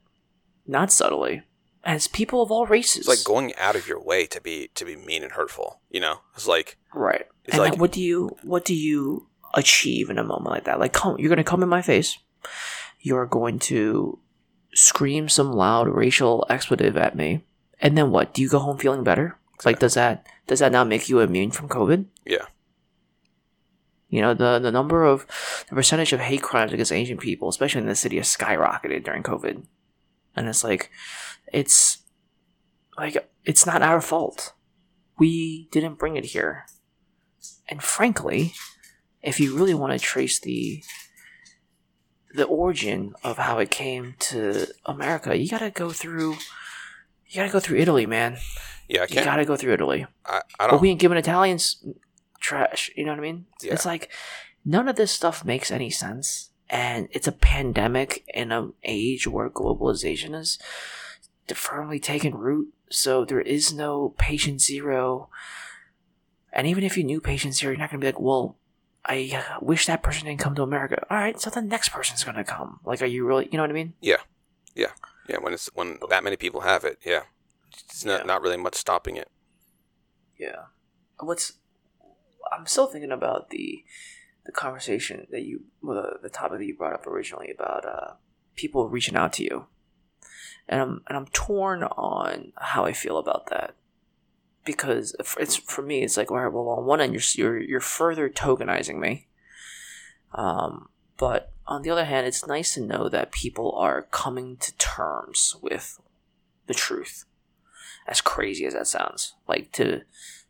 [0.72, 1.44] not subtly.
[1.84, 3.00] as people of all races.
[3.00, 5.82] It's like going out of your way to be to be mean and hurtful.
[5.90, 7.26] You know, it's like right.
[7.46, 10.64] It's and like- like, what do you what do you achieve in a moment like
[10.66, 10.80] that?
[10.80, 12.18] Like, come, you're gonna come in my face.
[13.00, 14.20] You're going to
[14.74, 17.44] scream some loud racial expletive at me,
[17.82, 18.34] and then what?
[18.34, 19.38] Do you go home feeling better?
[19.66, 22.06] Like, does that does that not make you immune from COVID?
[22.26, 22.46] yeah,
[24.10, 25.26] You know, the the number of
[25.70, 29.24] the percentage of hate crimes against Asian people, especially in the city, has skyrocketed during
[29.24, 29.64] COVID.
[30.36, 30.90] And it's like
[31.52, 32.00] it's
[32.98, 34.54] like it's not our fault.
[35.20, 36.66] We didn't bring it here.
[37.68, 38.54] And frankly,
[39.22, 40.84] if you really want to trace the
[42.34, 46.34] the origin of how it came to America, you gotta go through
[47.28, 48.38] you gotta go through Italy, man.
[48.88, 49.02] yeah.
[49.02, 49.26] I You can't.
[49.26, 50.06] gotta go through Italy.
[50.26, 50.72] I, I don't.
[50.72, 51.84] But we ain't giving Italians
[52.40, 52.90] trash.
[52.96, 53.46] You know what I mean?
[53.62, 53.74] Yeah.
[53.74, 54.10] It's like
[54.66, 59.50] none of this stuff makes any sense, and it's a pandemic in an age where
[59.50, 60.58] globalization is
[61.54, 62.74] firmly taking root.
[62.90, 65.30] So there is no patient zero,
[66.52, 68.58] and even if you knew patient zero, you're not gonna be like, well.
[69.04, 71.04] I uh, wish that person didn't come to America.
[71.10, 72.80] All right, so the next person's gonna come.
[72.86, 73.50] Like, are you really?
[73.52, 73.96] You know what I mean?
[74.00, 74.18] Yeah.
[74.76, 74.92] Yeah.
[75.28, 77.24] Yeah, when it's when that many people have it, yeah,
[77.74, 78.26] it's not Yeah.
[78.28, 79.28] not really much stopping it.
[80.38, 80.66] Yeah.
[81.20, 81.54] What's
[82.52, 83.84] I'm still thinking about the
[84.46, 88.14] the conversation that you well, the, the topic that you brought up originally about uh,
[88.56, 89.66] people reaching out to you,
[90.68, 93.76] and I'm and I'm torn on how I feel about that.
[94.64, 97.80] Because it's for me it's like all right well on one end you're you're you're
[97.80, 99.28] further tokenizing me,
[100.34, 104.76] um, but on the other hand it's nice to know that people are coming to
[104.78, 106.00] terms with
[106.68, 107.26] the truth.
[108.08, 109.36] As crazy as that sounds.
[109.48, 110.02] Like to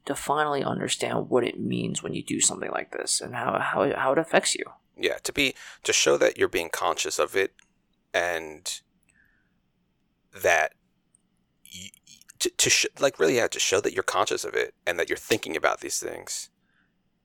[0.05, 3.81] to finally understand what it means when you do something like this and how how
[3.83, 4.65] it, how it affects you
[4.97, 7.53] Yeah, to be to show that you're being conscious of it,
[8.13, 8.81] and
[10.41, 10.73] that
[11.63, 11.89] you,
[12.39, 15.09] to to sh- like really yeah to show that you're conscious of it and that
[15.09, 16.49] you're thinking about these things.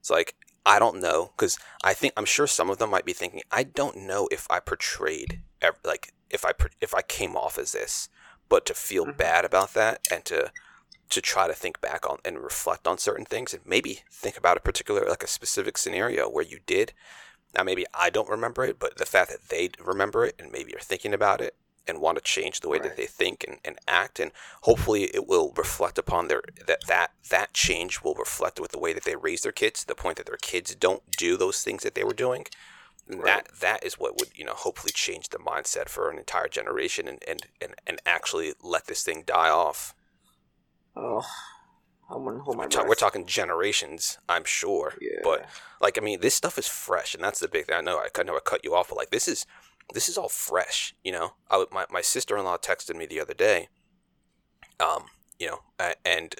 [0.00, 0.34] It's like
[0.64, 3.62] I don't know because I think I'm sure some of them might be thinking I
[3.62, 8.08] don't know if I portrayed ev- like if I if I came off as this,
[8.48, 9.16] but to feel Mhm.
[9.16, 10.50] bad about that and to
[11.10, 14.56] to try to think back on and reflect on certain things and maybe think about
[14.56, 16.92] a particular like a specific scenario where you did
[17.56, 20.72] now maybe I don't remember it, but the fact that they remember it and maybe
[20.72, 21.56] you're thinking about it
[21.88, 25.26] and want to change the way that they think and, and act and hopefully it
[25.28, 29.16] will reflect upon their that that that change will reflect with the way that they
[29.16, 32.04] raise their kids to the point that their kids don't do those things that they
[32.04, 32.46] were doing.
[33.08, 36.48] And That that is what would, you know, hopefully change the mindset for an entire
[36.48, 39.95] generation and, and, and, and actually let this thing die off.
[40.96, 41.22] Oh
[42.10, 44.94] i'm gonna hold my We're, ta- breath we're talking generations, I'm sure.
[45.00, 45.46] yeah But
[45.80, 47.76] like I mean, this stuff is fresh, and that's the big thing.
[47.76, 49.44] I know I, I know I cut you off, but like this is
[49.92, 50.94] this is all fresh.
[51.04, 53.68] You know, I my my sister in law texted me the other day.
[54.78, 55.04] Um,
[55.38, 55.60] you know,
[56.04, 56.34] and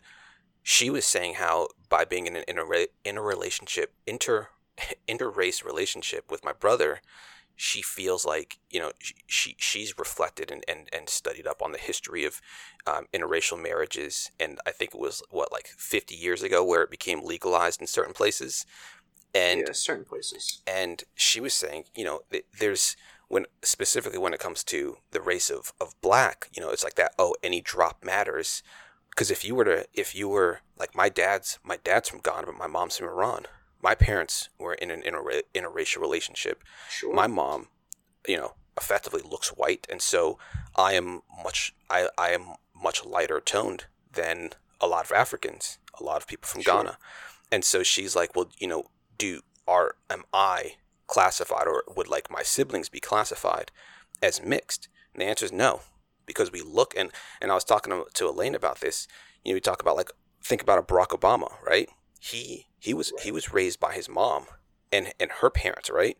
[0.62, 4.49] she was saying how by being in an inter in a relationship inter
[5.09, 7.01] interrace relationship with my brother,
[7.57, 11.73] she feels like you know she, she she's reflected and, and and studied up on
[11.73, 12.40] the history of
[12.87, 16.90] um, interracial marriages, and I think it was what like 50 years ago where it
[16.90, 18.66] became legalized in certain places,
[19.35, 22.97] and yeah certain places and she was saying, you know, th- there's
[23.29, 26.95] when specifically when it comes to the race of of black, you know, it's like
[26.97, 27.12] that.
[27.19, 28.62] Oh, any drop matters,
[29.11, 32.47] because if you were to, if you were like my dad's, my dad's from Ghana,
[32.47, 33.47] but my mom's from Iran.
[33.83, 36.62] My parents were in an inter- interracial relationship.
[36.91, 37.69] sure My mom,
[38.27, 40.39] you know, effectively looks white, and so
[40.75, 46.03] I am much, I I am much lighter toned than a lot of Africans, a
[46.03, 46.75] lot of people from Sure.
[46.75, 46.99] Ghana,
[47.51, 52.31] and so she's like, well, you know, do are am I classified or would like
[52.31, 53.71] my siblings be classified
[54.23, 54.89] as mixed?
[55.15, 55.81] And the answer is no,
[56.27, 57.11] because we look and
[57.41, 59.07] and I was talking to, to Elaine about this.
[59.45, 60.11] You know, we talk about like
[60.43, 61.89] think about a Barack Obama, right?
[62.27, 64.47] He he was he was raised by his mom
[64.93, 66.17] and and her parents, right?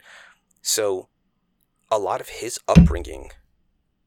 [0.63, 1.09] So
[1.91, 3.31] a lot of his upbringing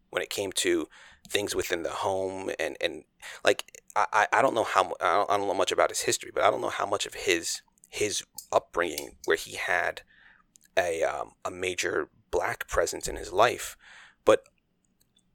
[0.09, 0.87] when it came to
[1.27, 3.03] things within the home and and
[3.43, 6.31] like I, I don't know how I don't, I don't know much about his history,
[6.33, 10.01] but I don't know how much of his his upbringing where he had
[10.77, 13.75] a um, a major black presence in his life,
[14.25, 14.43] but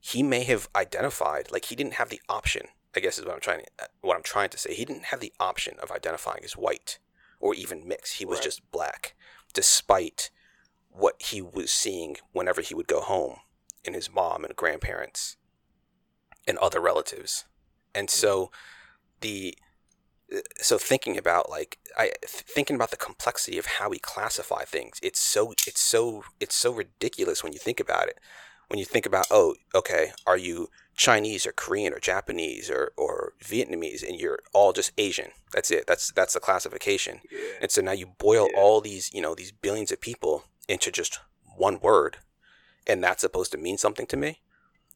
[0.01, 2.69] he may have identified like he didn't have the option.
[2.97, 4.75] I guess is what I'm trying to, uh, what I'm trying to say.
[4.75, 6.99] He didn't have the option of identifying as white
[7.41, 8.15] or even mixed.
[8.15, 8.45] He was Right.
[8.45, 9.15] just black,
[9.53, 10.31] despite
[10.91, 13.41] what he was seeing whenever he would go home
[13.85, 15.37] in his mom and grandparents
[16.47, 17.45] and other relatives.
[17.95, 18.51] And so
[19.21, 19.57] the
[20.35, 24.99] uh, so thinking about like I thinking about the complexity of how we classify things,
[25.03, 28.19] it's so it's so it's so ridiculous when you think about it.
[28.69, 33.33] When you think about oh okay, are you Chinese or Korean or Japanese or or
[33.43, 35.31] Vietnamese and you're all just Asian.
[35.53, 35.87] That's it.
[35.87, 37.21] That's that's the classification.
[37.61, 38.61] And so now you boil Yeah.
[38.61, 41.19] all these, you know, these billions of people into just
[41.57, 42.19] one word,
[42.87, 44.41] and that's supposed to mean something to me.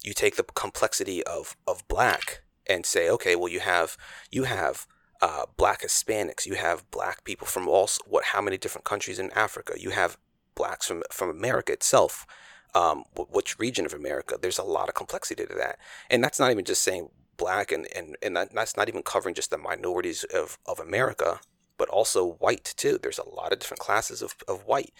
[0.03, 3.97] You take the complexity of of black and say, okay, well, you have
[4.31, 4.87] you have
[5.21, 9.31] uh, black Hispanics, you have black people from all what how many different countries in
[9.33, 10.17] Africa, you have
[10.55, 12.27] blacks from from America itself.
[12.75, 14.37] Um, which region of America?
[14.41, 15.79] There's a lot of complexity to that,
[16.11, 19.35] and that's not even just saying black, and and and that, that's not even covering
[19.35, 21.41] just the minorities of of America,
[21.79, 22.99] but also white too.
[23.03, 24.93] There's a lot of different classes of of white.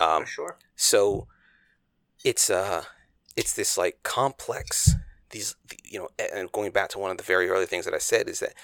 [0.00, 0.58] Um, sure.
[0.74, 1.28] so
[2.24, 2.82] it's uh
[3.36, 4.92] it's this like complex
[5.30, 7.98] these you know and going back to one of the very early things that I
[7.98, 8.54] said is that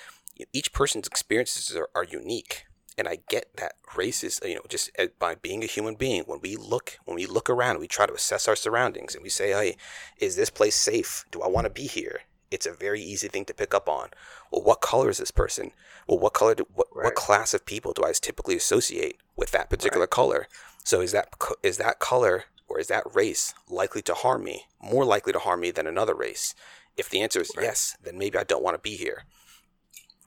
[0.52, 2.64] each person's experiences are, are unique
[3.00, 6.22] and I get that race is you know just uh, by being a human being
[6.22, 9.28] when we look when we look around we try to assess our surroundings and we
[9.30, 9.76] say hey
[10.18, 13.44] is this place safe do I want to be here it's a very easy thing
[13.46, 14.10] to pick up on
[14.52, 15.72] well what color is this person
[16.06, 17.06] well what color do, what, Right.
[17.06, 20.46] what class of people do I typically associate with that particular color
[20.84, 21.28] so is that
[21.62, 24.66] is that color or is that race likely to harm me?
[24.80, 26.54] More likely to harm me than another race?
[26.96, 27.64] If the answer is Right.
[27.64, 29.24] yes, then maybe I don't want to be here.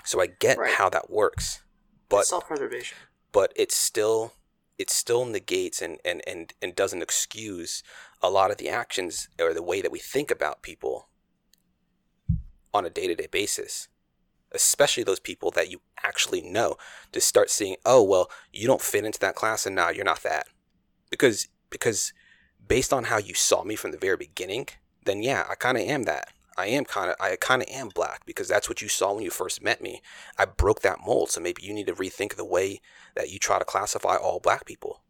[0.03, 0.73] So I get Right.
[0.73, 1.62] how that works,
[2.13, 2.97] but self preservation.
[3.31, 4.33] but it still
[4.77, 7.83] it still negates and, and, and, and doesn't excuse
[8.23, 11.07] a lot of the actions or the way that we think about people
[12.73, 13.87] on a day to day basis.
[14.51, 16.75] Especially those people that you actually know
[17.11, 20.23] to start seeing, oh well, you don't fit into that class and now you're not
[20.23, 20.47] that.
[21.09, 22.13] Because because
[22.67, 24.67] based on how you saw me from the very beginning,
[25.05, 26.32] then yeah, I kinda am that.
[26.57, 29.23] I am kind of I kind of am black because that's what you saw when
[29.23, 30.01] you first met me.
[30.37, 32.81] I broke that mold, so maybe you need to rethink the way
[33.15, 35.01] that you try to classify all black people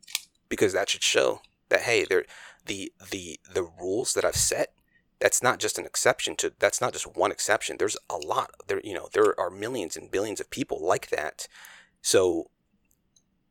[0.50, 2.26] because that should show that hey, there
[2.66, 4.74] the the the rules that I've set
[5.20, 7.78] that's not just an exception to that's not just one exception.
[7.78, 11.48] There's a lot there you know, there are millions and billions of people like that.
[12.02, 12.50] So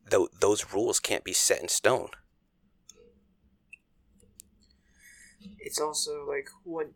[0.09, 2.11] tho- those rules can't be set in stone.
[5.59, 6.91] It's also like what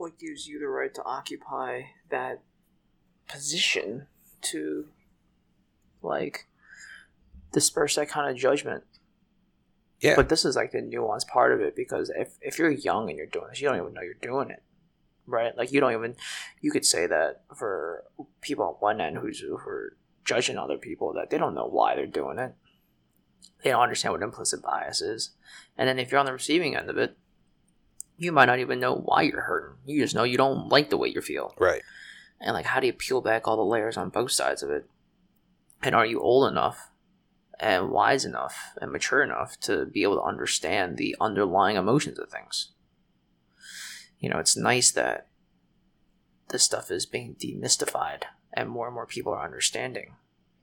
[0.00, 2.40] what gives you the right to occupy that
[3.28, 4.06] position
[4.40, 4.86] to
[6.02, 6.46] like
[7.52, 8.82] disperse that kind of judgment.
[10.00, 10.16] Yeah.
[10.16, 13.18] But this is like the nuanced part of it because if if you're young and
[13.18, 14.62] you're doing this, you don't even know you're doing it.
[15.26, 15.56] Right?
[15.56, 16.16] Like you don't even
[16.62, 18.04] you could say that for
[18.40, 21.94] people on one end who's who are judging other people that they don't know why
[21.94, 22.54] they're doing it.
[23.62, 25.32] They don't understand what implicit bias is.
[25.76, 27.18] And then if you're on the receiving end of it,
[28.20, 29.78] you might not even know why you're hurting.
[29.86, 31.54] You just know you don't like the way you feel.
[31.58, 31.82] right.
[32.38, 34.86] And like how do you peel back all the layers on both sides of it?
[35.82, 36.90] And are you old enough
[37.58, 42.30] and wise enough and mature enough to be able to understand the underlying emotions of
[42.30, 42.72] things?
[44.18, 45.28] You know, it's nice that
[46.48, 50.16] this stuff is being demystified and more and more people are understanding.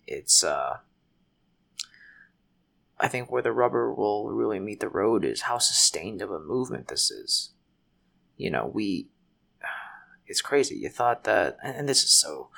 [0.05, 0.77] It's uh
[2.99, 6.39] I think where the rubber will really meet the road is how sustained of a
[6.39, 7.51] movement this is.
[8.37, 9.07] You know, we
[10.27, 10.75] it's crazy.
[10.75, 12.49] You thought that, and this is so,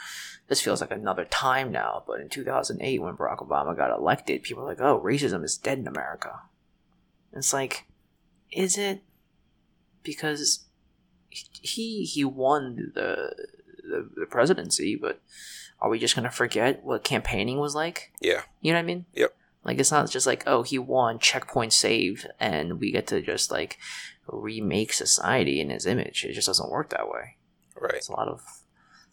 [0.48, 4.64] this feels like another time now, but in 2008, when Barack Obama got elected, people
[4.64, 6.42] were like, oh, racism is dead in America.
[7.34, 7.86] It's like,
[8.52, 9.04] is it?
[10.02, 10.66] Because
[11.30, 13.36] he he won the
[13.84, 15.22] the, the presidency, but
[15.80, 18.12] are we just gonna forget what campaigning was like?
[18.20, 18.42] Yeah.
[18.62, 19.06] You know what I mean?
[19.14, 19.36] Yep.
[19.64, 23.52] Like it's not just like oh he won checkpoint save and we get to just
[23.52, 23.78] like
[24.28, 26.26] remake society in his image.
[26.26, 27.38] It just doesn't work that way.
[27.76, 27.96] Right.
[27.96, 28.42] It's a lot of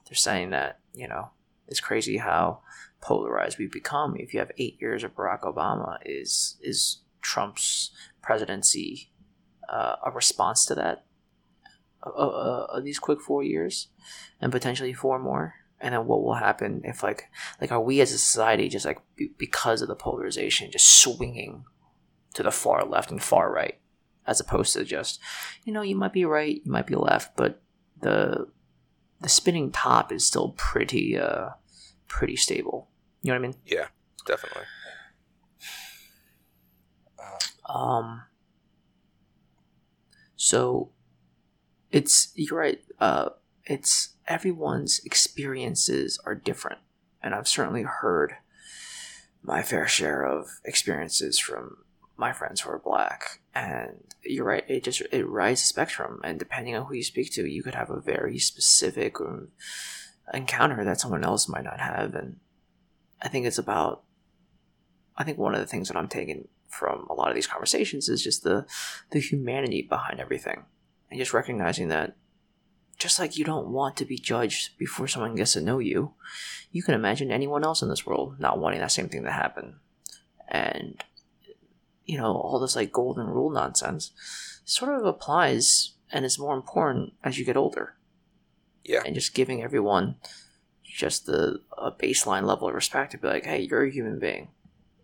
[0.07, 1.31] they're saying that you know
[1.67, 2.61] it's crazy how
[3.01, 4.17] polarized we've become.
[4.17, 7.91] If you have eight years of Barack Obama, is is Trump's
[8.23, 9.11] presidency
[9.69, 11.05] uh, a response to that?
[12.05, 13.89] Uh, uh, uh, these quick four years,
[14.41, 15.55] and potentially four more.
[15.81, 17.25] And then what will happen if like
[17.61, 21.65] like are we as a society just like b- because of the polarization just swinging
[22.35, 23.79] to the far left and far right
[24.27, 25.21] as opposed to just
[25.65, 27.62] you know you might be right you might be left but
[28.01, 28.47] the
[29.21, 31.51] the spinning top is still pretty uh
[32.09, 32.89] pretty stable
[33.23, 33.87] you know what i mean Yeah,
[34.27, 34.62] definitely.
[37.69, 38.23] Um.
[40.37, 40.91] So,
[41.91, 42.79] it's you're right.
[43.01, 43.31] Uh,
[43.67, 46.79] it's everyone's experiences are different,
[47.23, 48.35] and I've certainly heard
[49.43, 51.79] my fair share of experiences from
[52.17, 53.41] my friends who are black.
[53.55, 54.65] And you're right.
[54.69, 57.75] It just it rides a spectrum, and depending on who you speak to, you could
[57.75, 59.17] have a very specific
[60.33, 62.15] encounter that someone else might not have.
[62.15, 62.37] And
[63.23, 64.03] I think it's about.
[65.19, 68.09] I think one of the things that I'm taking from a lot of these conversations
[68.09, 68.67] is just the
[69.11, 70.65] the humanity behind everything
[71.11, 72.17] and just recognizing that
[72.99, 76.15] just like you don't want to be judged before someone gets to know you
[76.73, 79.77] you can imagine anyone else in this world not wanting that same thing to happen
[80.49, 81.05] and
[82.05, 84.13] you know all this like golden rule nonsense
[84.65, 87.95] sort of applies and is more important as you get older
[88.85, 89.03] Yeah.
[89.05, 90.17] and just giving everyone
[90.85, 94.49] just the a baseline level of respect to be like hey you're a human being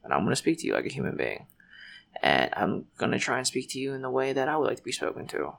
[0.04, 1.46] and I'm going to speak to you like a human being.
[2.22, 4.66] And I'm going to try and speak to you in the way that I would
[4.66, 5.54] like to be spoken to.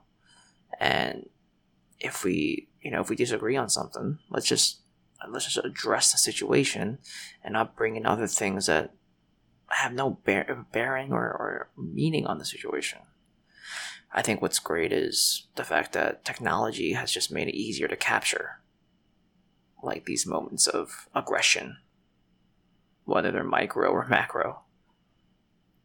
[0.79, 1.29] And
[2.03, 4.81] if we, you know, if we disagree on something, let's just
[5.29, 6.99] let's just address the situation
[7.43, 8.93] and not bring in other things that
[9.67, 12.99] have no bear- bearing or, or meaning on the situation.
[14.11, 17.95] I think what's great is the fact that technology has just made it easier to
[17.95, 18.59] capture
[19.81, 21.77] like these moments of aggression
[23.05, 24.61] whether they're micro or macro.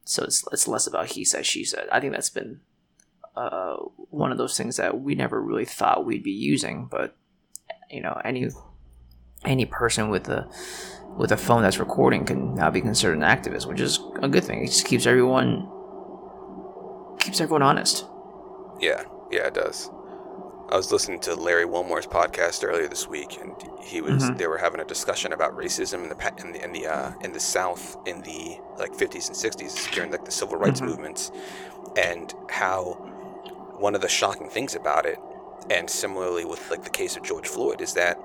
[0.05, 1.89] So it's it's less about he said she said.
[1.93, 2.61] I think that's been
[3.39, 3.77] uh,
[4.11, 7.15] one of those things that we never really thought we'd be using, but
[7.91, 8.49] you know any
[9.45, 10.49] any person with a
[11.17, 14.45] with a phone that's recording can now be considered an activist, which is a good
[14.45, 14.63] thing.
[14.65, 15.69] It just keeps everyone
[17.21, 18.05] keeps everyone honest.
[18.81, 19.91] Yeah, yeah, it does.
[20.71, 24.37] I was listening to Larry Wilmore's podcast earlier this week, and he was Mhm.
[24.39, 27.33] they were having a discussion about racism in the in the in the, uh, in
[27.33, 30.87] the South in the like 50s and 60s during like the civil rights Mhm.
[30.89, 31.31] movements,
[31.97, 32.99] and how
[33.79, 35.19] one of the shocking things about it,
[35.71, 38.19] and similarly with like the case of George Floyd, is that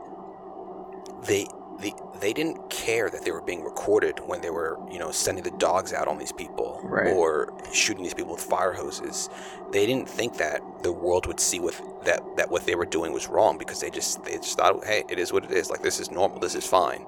[1.26, 1.48] they
[1.80, 5.44] they they didn't care that they were being recorded when they were you know sending
[5.44, 7.08] the dogs out on these people Right.
[7.14, 9.30] or shooting these people with fire hoses
[9.72, 13.12] they didn't think that the world would see with that that what they were doing
[13.12, 15.82] was wrong because they just they just thought hey it is what it is like
[15.82, 17.08] this is normal this is fine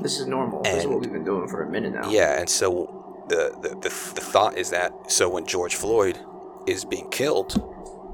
[0.00, 0.62] This is normal.
[0.62, 2.10] this is what we've been doing for a minute now.
[2.10, 6.18] yeah and so the, the the the thought is that so when George Floyd
[6.66, 7.52] is being killed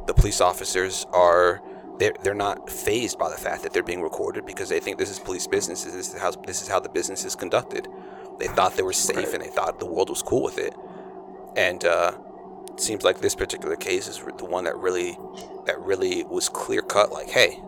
[0.07, 1.63] the police officers are
[1.99, 5.11] they're, they're not phased by the fact that they're being recorded because they think this
[5.11, 7.89] is police business this is how this is how the business is conducted.
[8.39, 9.35] They thought they were safe Right.
[9.35, 10.75] and they thought the world was cool with it.
[11.57, 12.13] And uh
[12.73, 15.19] it seems like this particular case is the one that really
[15.67, 17.59] that really was clear cut like hey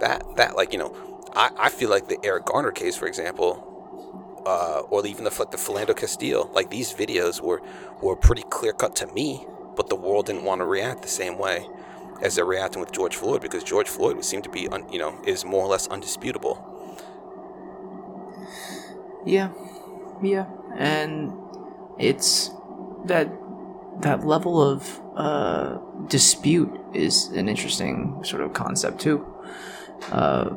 [0.00, 3.62] that that like you know i i feel like the eric garner case for example
[4.46, 7.60] uh, or even the like the Philando Castile, like these videos were
[8.00, 9.44] were pretty clear cut to me,
[9.76, 11.66] but the world didn't want to react the same way
[12.22, 14.98] as they're reacting with George Floyd because George Floyd would seem to be, un, you
[14.98, 16.72] know, is more or less undisputable.
[19.24, 19.50] Yeah,
[20.22, 21.32] yeah, and
[21.98, 22.50] it's
[23.06, 23.28] that
[24.00, 29.26] that level of uh, dispute is an interesting sort of concept too.
[30.12, 30.50] Uh,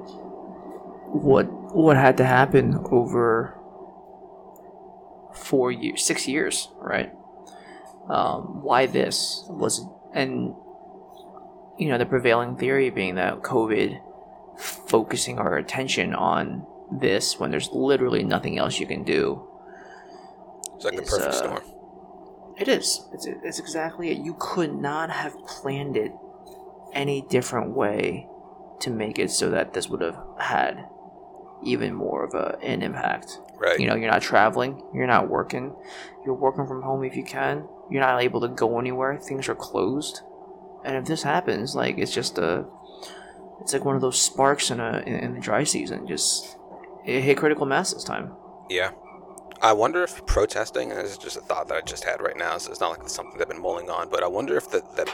[1.12, 3.60] what what had to happen over
[5.34, 7.12] four years, six years, right?
[8.10, 10.54] Um, why this was, and
[11.80, 14.00] you know, the prevailing theory being that COVID
[14.58, 19.48] focusing our attention on this when there's literally nothing else you can do.
[20.76, 21.63] It's like the perfect uh, storm.
[22.58, 23.08] It is.
[23.13, 24.18] It's, it's exactly it.
[24.18, 26.12] You could not have planned it
[26.94, 28.28] any different way
[28.82, 30.86] to make it so that this would have had
[31.64, 33.39] even more of a, an impact.
[33.58, 33.80] Right.
[33.80, 35.76] You know, you're not traveling, you're not working,
[36.26, 39.56] you're working from home if you can, you're not able to go anywhere, things are
[39.56, 40.22] closed.
[40.84, 42.65] And if this happens, like it's just a,
[43.61, 46.07] it's like one of those sparks in a in, the dry season.
[46.07, 46.57] Just
[47.05, 48.34] it hit critical mass this time.
[48.69, 48.91] Yeah.
[49.61, 52.38] I wonder if protesting, and this is just a thought that I just had right
[52.38, 54.55] now, so it's not like it's something that I've been mulling on, but I wonder
[54.55, 55.11] if the, the,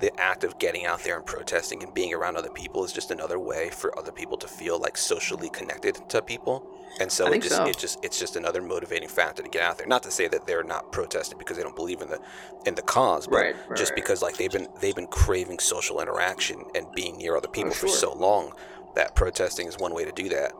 [0.00, 3.10] the act of getting out there and protesting and being around other people is just
[3.10, 6.75] another way for other people to feel like socially connected to people.
[6.98, 7.66] And so it just so.
[7.66, 9.86] it just it's just another motivating factor to get out there.
[9.86, 12.18] Not to say that they're not protesting because they don't believe in the
[12.64, 13.96] in the cause, but Right, right, just right.
[13.96, 17.88] because like they've been they've been craving social interaction and being near other people for
[17.88, 17.96] sure.
[17.96, 18.52] so long
[18.94, 20.52] that protesting is one way to do that.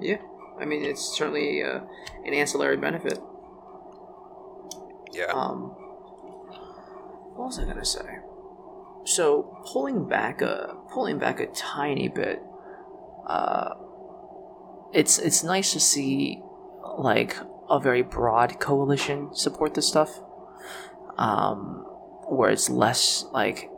[0.00, 0.18] Yeah,
[0.60, 1.80] I mean it's certainly uh,
[2.26, 3.18] an ancillary benefit.
[5.12, 5.32] Yeah.
[5.32, 5.74] Um,
[7.34, 8.04] what was I gonna say?
[9.04, 12.42] So pulling back a pulling back a tiny bit,
[13.26, 13.70] uh,
[14.92, 16.42] it's it's nice to see
[16.98, 17.36] like
[17.68, 20.20] a very broad coalition support this stuff.
[21.18, 21.86] Um,
[22.28, 23.70] where it's less like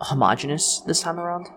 [0.00, 1.48] homogenous this time around.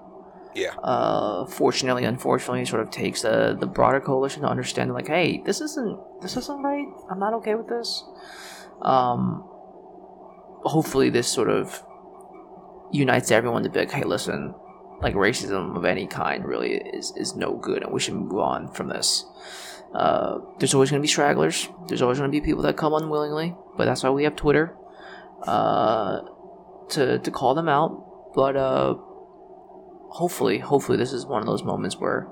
[0.55, 0.73] Yeah.
[0.75, 5.61] Uh, fortunately, unfortunately, sort of takes the the broader coalition to understand like, hey, this
[5.61, 6.87] isn't this isn't right.
[7.09, 8.03] I'm not okay with this.
[8.81, 9.43] Um,
[10.63, 11.83] hopefully, this sort of
[12.91, 14.55] unites everyone to be like, hey, listen,
[15.01, 18.71] like racism of any kind really is is no good, and we should move on
[18.73, 19.25] from this.
[19.93, 21.67] Uh, there's always going to be stragglers.
[21.87, 24.75] There's always going to be people that come unwillingly, but that's why we have Twitter
[25.43, 26.21] uh,
[26.89, 28.33] to to call them out.
[28.35, 28.95] But uh,
[30.09, 32.27] hopefully, hopefully, this is one of those moments where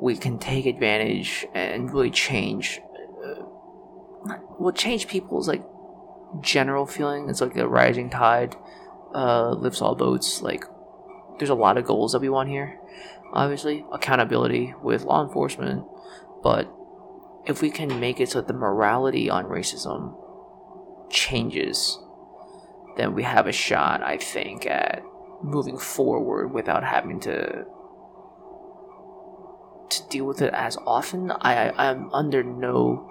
[0.00, 2.80] we can take advantage and really change.
[3.24, 5.62] Uh, well, change people's like
[6.40, 7.28] general feeling.
[7.28, 8.56] It's like a rising tide
[9.14, 10.42] uh, lifts all boats.
[10.42, 10.64] Like,
[11.38, 12.78] there's a lot of goals that we want here.
[13.32, 15.84] Obviously, accountability with law enforcement,
[16.42, 16.72] but
[17.46, 20.16] if we can make it so that the morality on racism
[21.10, 21.98] changes,
[22.96, 25.02] then we have a shot, I think, at
[25.42, 27.64] moving forward without having to
[29.90, 31.30] to deal with it as often.
[31.30, 33.10] I, I I'm under no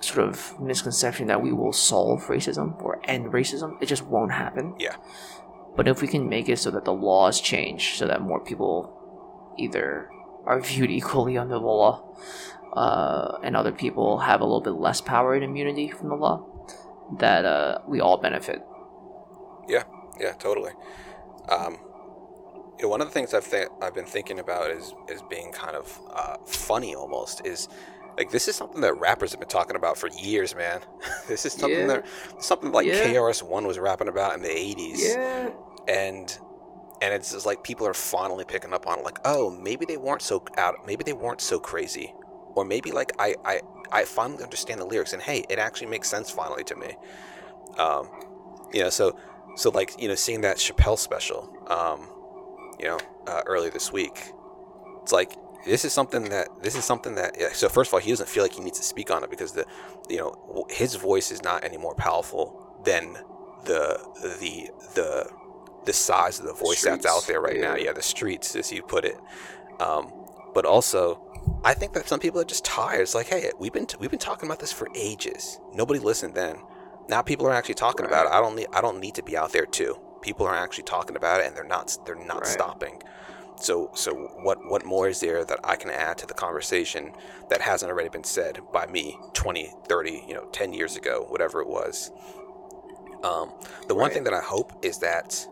[0.00, 3.76] sort of misconception that we will solve racism or end racism.
[3.82, 4.74] It just won't happen.
[4.78, 4.96] Yeah.
[5.76, 8.96] But if we can make it so that the laws change, so that more people
[9.58, 10.10] either
[10.44, 12.16] are viewed equally under the law,
[12.74, 16.46] uh, and other people have a little bit less power and immunity from the law,
[17.18, 18.62] that uh, we all benefit.
[19.68, 19.84] Yeah,
[20.18, 20.72] yeah, totally.
[21.48, 21.78] Um,
[22.78, 25.52] you know, one of the things I've th- I've been thinking about is is being
[25.52, 27.68] kind of uh, funny almost is
[28.16, 30.80] like this is something that rappers have been talking about for years, man.
[31.28, 31.86] this is something Yeah.
[31.86, 32.06] that
[32.38, 33.02] something like Yeah.
[33.02, 35.50] KRS One was rapping about in the '80s, Yeah.
[35.88, 36.38] and
[37.02, 39.96] and it's just like people are finally picking up on it, like, oh, maybe they
[39.96, 42.14] weren't so out, maybe they weren't so crazy,
[42.54, 43.60] or maybe like I I
[43.92, 46.96] I finally understand the lyrics, and hey, it actually makes sense finally to me.
[47.78, 48.08] Um,
[48.72, 49.16] you know, so
[49.56, 52.08] so like you know, seeing that Chappelle special, um,
[52.78, 54.32] you know, uh, earlier this week,
[55.02, 55.32] it's like
[55.66, 58.28] this is something that this is something that yeah, so first of all he doesn't
[58.28, 59.64] feel like he needs to speak on it because the
[60.08, 63.12] you know his voice is not any more powerful than
[63.64, 63.98] the
[64.40, 65.30] the the
[65.84, 67.74] the size of the voice that's out there right now.
[67.74, 67.84] yeah.
[67.86, 69.16] yeah the streets as you put it.
[69.80, 70.12] Um,
[70.54, 71.20] but also
[71.64, 73.00] I think that some people are just tired.
[73.02, 75.58] It's like hey we've been we've been talking about this for ages.
[75.74, 76.56] Nobody listened then.
[77.08, 78.32] Now people are actually talking about it.
[78.32, 79.98] I don't need I don't need to be out there too.
[80.22, 82.46] People are actually talking about it and they're not they're not Right.
[82.46, 83.02] stopping
[83.60, 87.12] so so what what more is there that I can add to the conversation
[87.50, 91.60] that hasn't already been said by me 20, 30, you know, 10 years ago, whatever
[91.60, 92.10] it was.
[93.22, 93.52] Um,
[93.88, 94.14] the one Right.
[94.14, 95.46] thing that I hope is that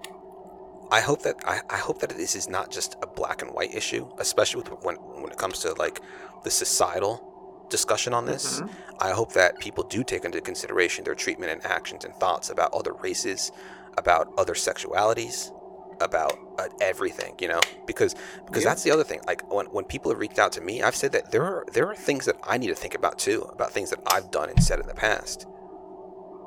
[0.90, 3.74] I hope that I, I hope that this is not just a black and white
[3.74, 6.00] issue, especially with when when it comes to like
[6.44, 8.62] the societal discussion on this.
[8.62, 8.70] Mhm.
[9.00, 12.72] I hope that people do take into consideration their treatment and actions and thoughts about
[12.72, 13.52] other races,
[13.98, 15.52] about other sexualities,
[16.00, 18.14] about uh, everything, you know, because
[18.46, 18.70] because Yeah.
[18.70, 19.20] that's the other thing.
[19.26, 21.88] Like when, when people have reached out to me, I've said that there are there
[21.88, 24.62] are things that I need to think about too, about things that I've done and
[24.62, 25.46] said in the past.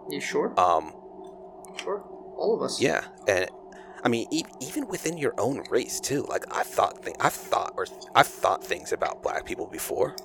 [0.09, 0.53] You sure?
[0.59, 0.93] Um,
[1.77, 2.03] Sure.
[2.37, 2.81] All of us.
[2.81, 3.49] yeah, and
[4.03, 6.23] I mean e- even within your own race too.
[6.27, 10.15] Like I've thought th- I've thought or I've thought things about black people before.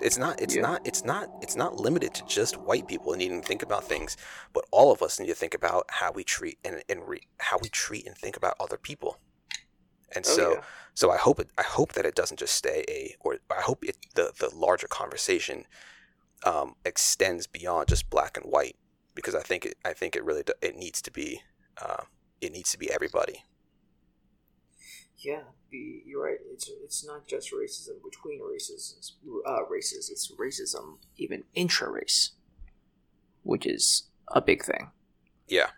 [0.00, 0.60] It's not it's Yeah.
[0.60, 4.16] not it's not it's not limited to just white people needing to think about things,
[4.52, 7.58] but all of us need to think about how we treat and, and re- how
[7.62, 9.20] we treat and think about other people.
[10.14, 10.62] And Oh, so yeah.
[10.94, 13.84] so I hope it I hope that it doesn't just stay a or I hope
[13.84, 15.66] it the the larger conversation
[16.44, 18.76] um, extends beyond just black and white
[19.14, 21.42] because I think it I think it really do, it needs to be
[21.82, 22.04] uh,
[22.40, 23.44] it needs to be everybody.
[25.18, 25.42] Yeah,
[25.74, 26.38] the, you're right.
[26.52, 29.12] It's it's not just racism between races, it's,
[29.46, 30.10] uh, races.
[30.10, 32.32] It's racism even intra race,
[33.42, 34.90] which is a big thing.
[35.48, 35.70] Yeah,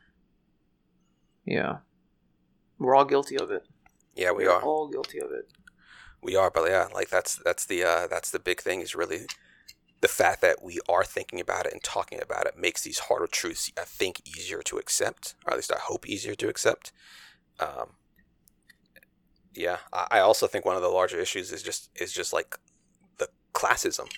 [1.45, 1.79] Yeah,
[2.79, 3.65] we're all guilty of it.
[4.15, 5.47] yeah, we We're are all guilty of it.
[6.23, 9.23] we are, but yeah, like that's that's the uh, that's the big thing is really
[10.03, 13.27] the fact that we are thinking about it and talking about it makes these harder
[13.27, 16.93] truths I think easier to accept, or at least I hope easier to accept.
[17.59, 17.89] Um,
[19.57, 22.57] yeah, I, I also think one of the larger issues is just is just like
[23.19, 24.09] the classism.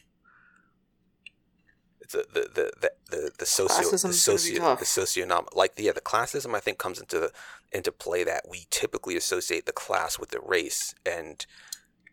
[2.01, 5.55] It's the the the the the, the socio the Classism's gonna be socio the socioeconomic
[5.55, 7.33] like yeah the classism I think comes into the
[7.73, 11.45] into play that we typically associate the class with the race and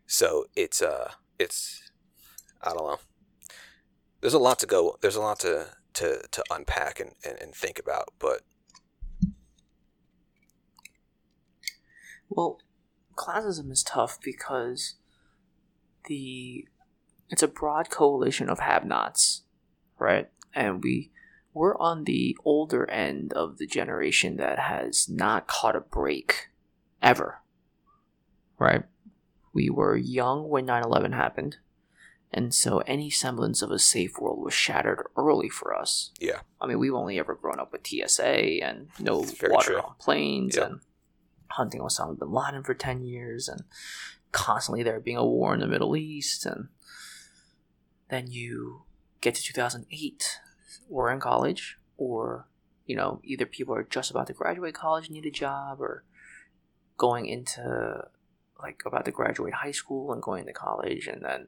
[0.07, 1.91] So it's uh it's
[2.61, 2.99] I don't know.
[4.21, 4.97] There's a lot to go.
[5.01, 8.41] There's a lot to to to unpack and and, and think about, but
[12.29, 12.59] Well,
[13.15, 14.95] classism is tough because
[16.07, 16.67] the
[17.29, 19.43] it's a broad coalition of have-nots,
[19.97, 20.29] right?
[20.53, 21.11] And we
[21.53, 26.49] we're on the older end of the generation that has not caught a break
[27.01, 27.41] ever.
[28.59, 28.83] Right?
[29.53, 31.57] We were young when 9/11 happened.
[32.31, 36.11] And so any semblance of a safe world was shattered early for us.
[36.19, 36.41] Yeah.
[36.59, 39.77] I mean, we've only ever grown up with TSA and no water true.
[39.79, 40.67] on planes Yep.
[40.69, 40.81] and
[41.49, 43.63] hunting Osama bin Laden for 10 years and
[44.31, 46.45] constantly there being a war in the Middle East.
[46.45, 46.67] And
[48.09, 48.83] then you
[49.21, 50.39] get to 2008,
[50.89, 52.47] we're in college, or,
[52.85, 56.03] you know, either people are just about to graduate college, need a job, or
[56.97, 58.07] going into,
[58.61, 61.07] like, about to graduate high school and going to college.
[61.07, 61.47] And then,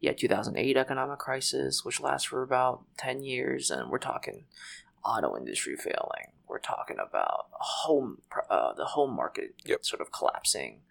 [0.00, 3.70] yeah, 2008 economic crisis, which lasts for about 10 years.
[3.70, 4.44] And we're talking
[5.08, 6.32] auto industry failing.
[6.46, 8.18] We're talking about home,
[8.50, 9.84] uh, the home market Yep.
[9.84, 10.82] sort of collapsing,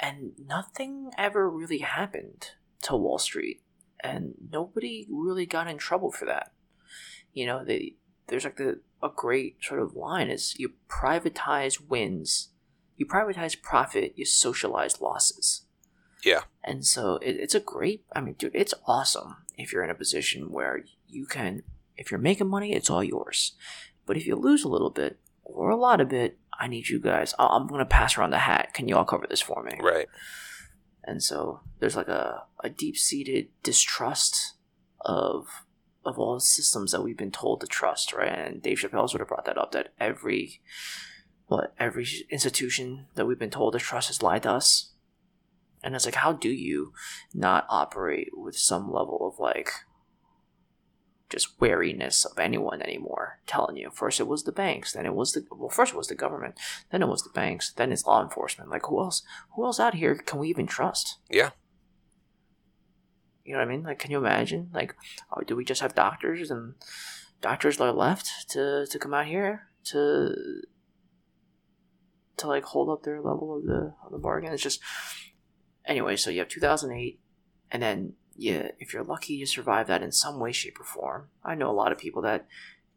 [0.00, 2.50] and nothing ever really happened
[2.82, 3.62] to Wall Street,
[4.00, 6.52] and nobody really got in trouble for that.
[7.32, 7.96] You know, they
[8.28, 12.50] there's like the a great sort of line is you privatize wins,
[12.96, 15.62] you privatize profit, you socialize losses.
[16.24, 16.42] Yeah.
[16.64, 19.94] And so it, it's a great, I mean, dude, it's awesome if you're in a
[19.94, 21.62] position where you can,
[21.98, 23.52] if you're making money, it's all yours.
[24.06, 26.98] But if you lose a little bit or a lot of it, I need you
[26.98, 27.34] guys.
[27.38, 28.72] I'm going to pass around the hat.
[28.72, 29.78] Can you all cover this for me?
[29.82, 30.08] right.
[31.04, 34.54] And so there's like a, a deep seated distrust
[35.00, 35.46] of
[36.04, 38.32] of all the systems that we've been told to trust, right?
[38.32, 40.60] And Dave Chappelle sort of brought that up that every
[41.46, 44.92] what every institution that we've been told to trust has lied to us.
[45.82, 46.92] And it's like, how do you
[47.32, 49.70] not operate with some level of like
[51.28, 53.90] just wariness of anyone anymore telling you?
[53.92, 56.54] First it was the banks, then it was the well, first it was the government,
[56.90, 58.70] then it was the banks, then it's law enforcement.
[58.70, 59.22] Like who else
[59.54, 61.18] who else out here can we even trust?
[61.30, 61.50] Yeah.
[63.44, 63.82] You know what I mean?
[63.82, 64.68] Like, can you imagine?
[64.74, 64.94] Like,
[65.34, 66.74] oh, do we just have doctors and
[67.40, 70.34] doctors are left to to come out here to
[72.36, 74.52] to like hold up their level of the of the bargain?
[74.52, 74.80] It's just
[75.86, 76.16] anyway.
[76.16, 77.20] So you have two thousand eight,
[77.70, 81.28] and then yeah, if you're lucky, you survive that in some way, shape, or form.
[81.44, 82.46] I know a lot of people that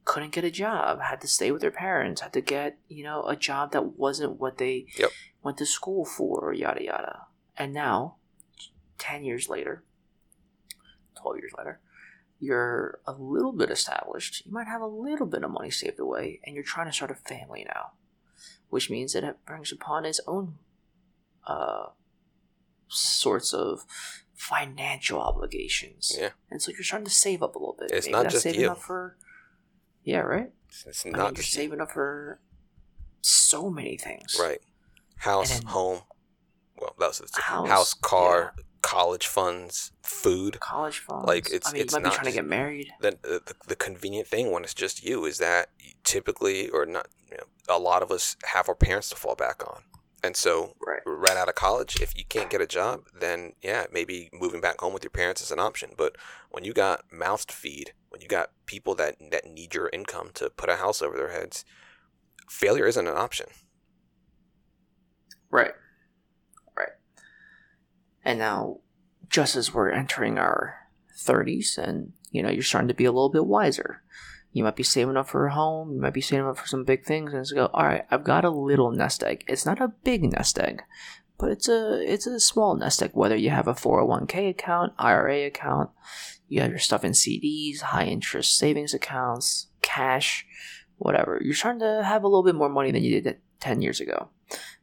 [0.05, 3.23] couldn't get a job, had to stay with their parents, had to get you know
[3.23, 5.09] a job that wasn't what they Yep.
[5.43, 7.25] went to school for, yada yada.
[7.57, 8.17] And now,
[8.99, 9.83] ten years later,
[11.19, 11.79] 12 years later,
[12.39, 14.45] you're a little bit established.
[14.45, 17.11] You might have a little bit of money saved away, and you're trying to start
[17.11, 17.91] a family now,
[18.69, 20.59] which means that it brings upon its own
[21.47, 21.87] uh,
[22.87, 23.85] sorts of
[24.41, 26.15] financial obligations.
[26.19, 26.29] Yeah.
[26.49, 27.91] And so you're starting to save up a little bit.
[27.91, 28.71] It's Maybe not that's just saving you.
[28.71, 29.15] up for.
[30.03, 30.51] Yeah, right?
[30.67, 32.39] It's, it's I not mean, you're just saving up for
[33.21, 34.37] so many things.
[34.41, 34.59] right.
[35.17, 36.01] House, then- home.
[36.75, 40.59] Well, that's the House, house, car, college funds, food.
[40.59, 41.27] College funds.
[41.27, 42.91] Like, it's- I mean, it's you might be trying to get married.
[42.99, 45.69] the, the the convenient thing when it's just you is that
[46.03, 49.61] typically or not you know, a lot of us have our parents to fall back
[49.67, 49.83] on
[50.23, 51.01] and so Right.
[51.05, 54.79] right out of college if you can't get a job then yeah maybe moving back
[54.81, 56.15] home with your parents is an option but
[56.49, 60.29] when you got mouths to feed when you got people that that need your income
[60.33, 61.65] to put a house over their heads
[62.49, 63.47] failure isn't an option
[65.49, 65.73] Right.
[66.77, 66.93] Right.
[68.23, 68.77] And now,
[69.29, 70.77] just as we're entering our
[71.25, 74.01] 30s and, you know, you're starting to be a little bit wiser,
[74.51, 76.83] you might be saving up for a home, you might be saving up for some
[76.83, 79.43] big things, and it's go, all right, I've got a little nest egg.
[79.47, 80.83] It's not a big nest egg,
[81.37, 83.11] but it's a it's a small nest egg.
[83.13, 85.89] Whether you have a 401k account, IRA account,
[86.47, 90.45] you have your stuff in CDs, high interest savings accounts, cash,
[90.97, 91.39] whatever.
[91.41, 94.29] You're starting to have a little bit more money than you did 10 years ago.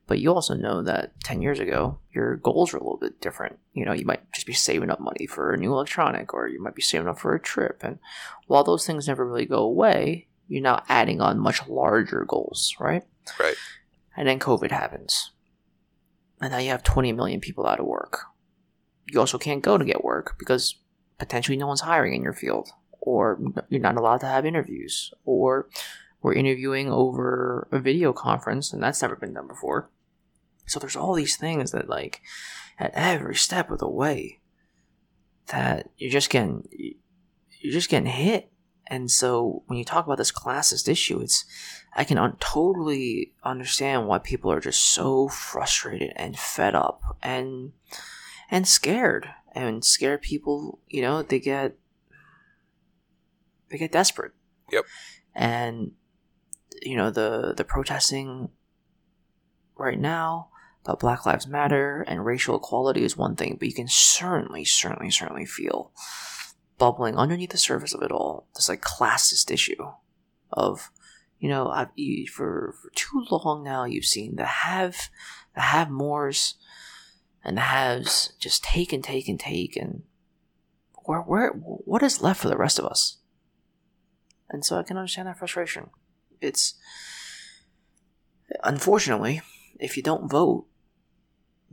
[0.08, 3.58] But you also know that 10 years ago, your goals were a little bit different.
[3.74, 6.60] You know, you might just be saving up money for a new electronic, or you
[6.60, 7.82] might be saving up for a trip.
[7.82, 7.98] And
[8.46, 13.04] while those things never really go away, you're now adding on much larger goals, right?
[13.38, 13.54] Right.
[14.16, 15.32] And then COVID happens.
[16.40, 18.22] And now you have 20 million people out of work.
[19.10, 20.76] You also can't go to get work because
[21.18, 23.38] potentially no one's hiring in your field, or
[23.68, 25.68] you're not allowed to have interviews, or
[26.22, 29.90] we're interviewing over a video conference, and that's never been done before.
[30.68, 32.20] So there's all these things that, like,
[32.78, 34.40] at every step of the way,
[35.48, 36.68] that you're just getting,
[37.60, 38.50] you're just getting hit,
[38.90, 41.44] And so when you talk about this classist issue, it's
[41.94, 47.72] I can un- totally understand why people are just so frustrated and fed up and
[48.50, 49.28] and scared.
[49.52, 51.76] And scared people, you know, they get
[53.70, 54.32] they get desperate.
[54.72, 54.84] Yep.
[55.34, 55.92] And
[56.80, 58.48] you know, the the protesting
[59.76, 60.48] right now
[60.96, 65.44] Black Lives Matter and racial equality is one thing, but you can certainly, certainly, certainly
[65.44, 65.92] feel
[66.78, 68.46] bubbling underneath the surface of it all.
[68.54, 69.92] This like classist issue
[70.50, 70.90] of
[71.38, 71.88] you know I've,
[72.32, 75.10] for for too long now you've seen the have
[75.54, 76.54] the have mores
[77.44, 80.02] and the haves just take and take and take and
[81.04, 83.18] where where what is left for the rest of us?
[84.50, 85.90] And so I can understand that frustration.
[86.40, 86.74] It's
[88.64, 89.42] unfortunately
[89.78, 90.66] if you don't vote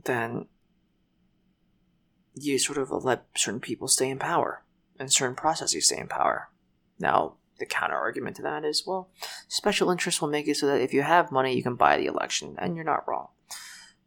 [0.04, 0.46] then
[2.34, 4.62] you sort of let certain people stay in power
[4.98, 6.50] and certain processes stay in power.
[6.98, 9.08] Now, the counter argument to that is well,
[9.48, 12.06] special interests will make it so that if you have money, you can buy the
[12.06, 13.28] election, and you're not wrong.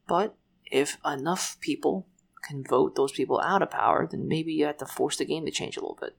[0.07, 0.35] But
[0.71, 2.07] if enough people
[2.43, 5.45] can vote those people out of power, then maybe you have to force the game
[5.45, 6.15] to change a little bit.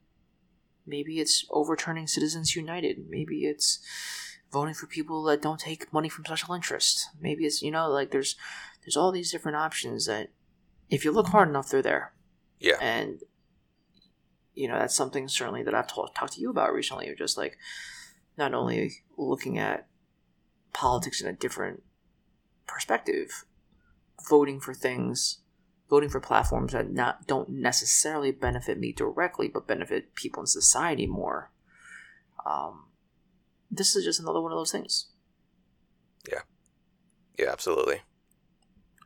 [0.87, 3.09] Maybe it's overturning Citizens United.
[3.09, 3.79] Maybe it's
[4.53, 7.09] voting for people that don't take money from special interests.
[7.21, 8.37] Maybe it's you know like there's
[8.83, 10.31] there's all these different options that
[10.89, 12.13] if you look hard enough, they're there.
[12.59, 12.77] Yeah.
[12.81, 13.21] And
[14.55, 17.09] you know that's something certainly that I've talked talked to you about recently.
[17.09, 17.57] Of just like
[18.37, 19.87] not only looking at
[20.73, 21.83] politics in a different
[22.67, 23.45] perspective,
[24.29, 25.39] voting for things,
[25.89, 31.07] voting for platforms that not don't necessarily benefit me directly, but benefit people in society
[31.07, 31.51] more.
[32.45, 32.87] Um,
[33.71, 35.07] this is just another one of those things.
[36.31, 36.41] Yeah.
[37.39, 38.03] Yeah, absolutely.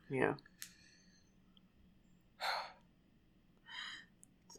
[0.09, 0.33] Yeah.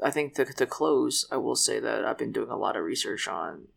[0.03, 2.85] I think to, to close, I will say that I've been doing a lot of
[2.85, 3.69] research on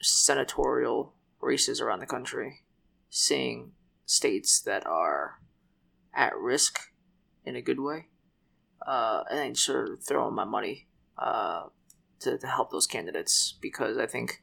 [0.00, 2.62] senatorial races around the country,
[3.10, 3.72] seeing
[4.06, 5.40] states that are
[6.14, 6.78] at risk
[7.44, 8.06] in a good way,
[8.86, 10.88] uh, and sort of throwing my money
[11.18, 11.64] uh,
[12.20, 14.40] to, to help those candidates because I think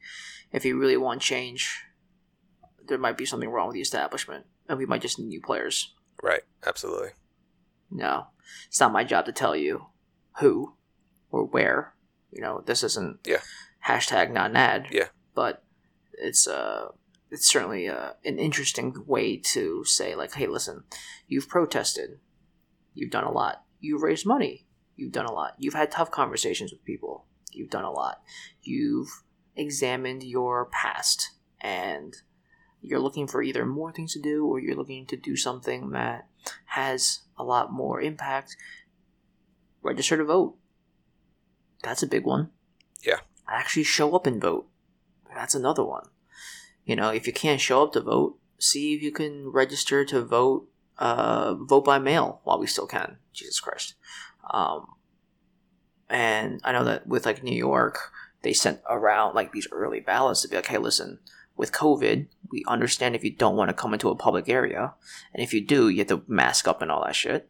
[0.51, 1.84] if you really want change,
[2.88, 5.93] there might be something wrong with the establishment, and we might just need new players.
[6.26, 6.41] Right.
[6.65, 7.09] Absolutely.
[7.91, 8.28] No,
[8.67, 9.86] it's not my job to tell you
[10.39, 10.73] who
[11.30, 11.93] or where.
[12.32, 13.41] You know, this isn't Yeah.
[13.88, 14.88] hashtag not an ad.
[14.91, 15.09] Yeah.
[15.36, 15.63] But
[16.13, 16.88] it's uh
[17.30, 20.84] it's certainly uh, an interesting way to say like, hey, listen,
[21.28, 22.19] you've protested,
[22.93, 24.65] you've done a lot, you've raised money,
[24.95, 28.21] you've done a lot, you've had tough conversations with people, you've done a lot,
[28.61, 29.23] you've
[29.55, 32.15] examined your past, and
[32.88, 36.27] you're looking for either more things to do or you're looking to do something that
[36.65, 38.55] has a lot more impact.
[39.81, 40.55] Register to vote
[41.86, 42.49] that's a big one.
[43.05, 43.19] Yeah.
[43.47, 44.67] Actually show up and vote.
[45.36, 46.07] That's another one.
[46.83, 50.23] You know, if you can't show up to vote, see if you can register to
[50.23, 50.67] vote
[50.97, 53.17] uh, vote by mail while we still can.
[53.33, 53.95] Jesus Christ.
[54.49, 54.88] Um,
[56.09, 58.11] and I know that with like New York,
[58.41, 61.19] they sent around like these early ballots to be like, hey, listen,
[61.55, 64.93] with COVID, we understand if you don't want to come into a public area,
[65.34, 67.50] and if you do, you have to mask up and all that shit.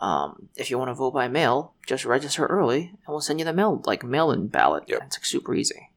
[0.00, 3.44] Um, if you want to vote by mail, just register early, and we'll send you
[3.44, 4.84] the mail like mail-in ballot.
[4.88, 5.02] Yep.
[5.06, 5.90] It's like super easy.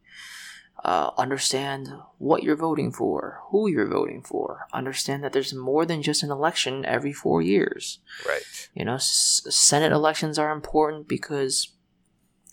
[0.82, 1.89] Uh, understand
[2.20, 4.66] what you're voting for, who you're voting for.
[4.72, 8.00] Understand that there's more than just an election every four years.
[8.26, 8.41] Right.
[8.74, 11.74] You know, s- Senate elections are important because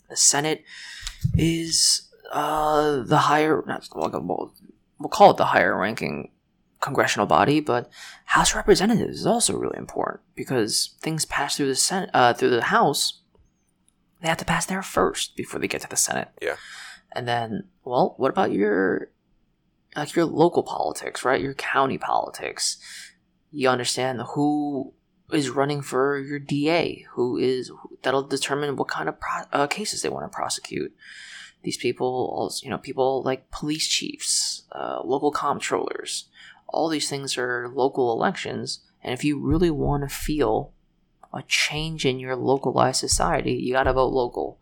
[0.09, 0.65] the Senate
[1.35, 4.53] is uh, the higher, not, well,
[4.99, 6.31] we'll call it the higher ranking
[6.79, 7.89] congressional body, but
[8.25, 12.61] House Representatives is also really important because things pass through the Senate, uh, through the
[12.63, 13.21] House.
[14.21, 16.29] They have to pass there first before they get to the Senate.
[16.41, 16.55] Yeah.
[17.11, 19.11] And then, well, what about your
[19.95, 21.41] like your local politics, right?
[21.41, 22.77] Your county politics.
[23.51, 24.93] You understand who
[25.31, 27.71] is running for your DA, who is
[28.03, 30.93] that'll determine what kind of pro- uh, cases they want to prosecute.
[31.67, 36.23] These people, also, you know, people like police chiefs, uh, local comptrollers.
[36.69, 40.71] All these things are local elections, and if you really want to feel
[41.33, 44.61] a change in your localized society, you got to vote local.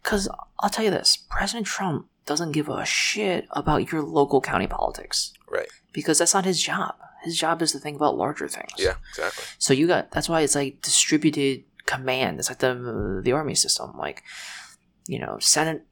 [0.00, 0.28] Because
[0.60, 5.32] I'll tell you this President Trump doesn't give a shit about your local county politics
[5.50, 5.66] Right.
[5.92, 6.94] because that's not his job.
[7.24, 8.74] His job is to think about larger things.
[8.78, 8.94] Yeah.
[9.10, 9.44] Exactly.
[9.58, 12.38] So you got that's why it's like distributed command.
[12.38, 13.88] It's like the the army system.
[13.98, 14.22] Like,
[15.08, 15.82] you know, senate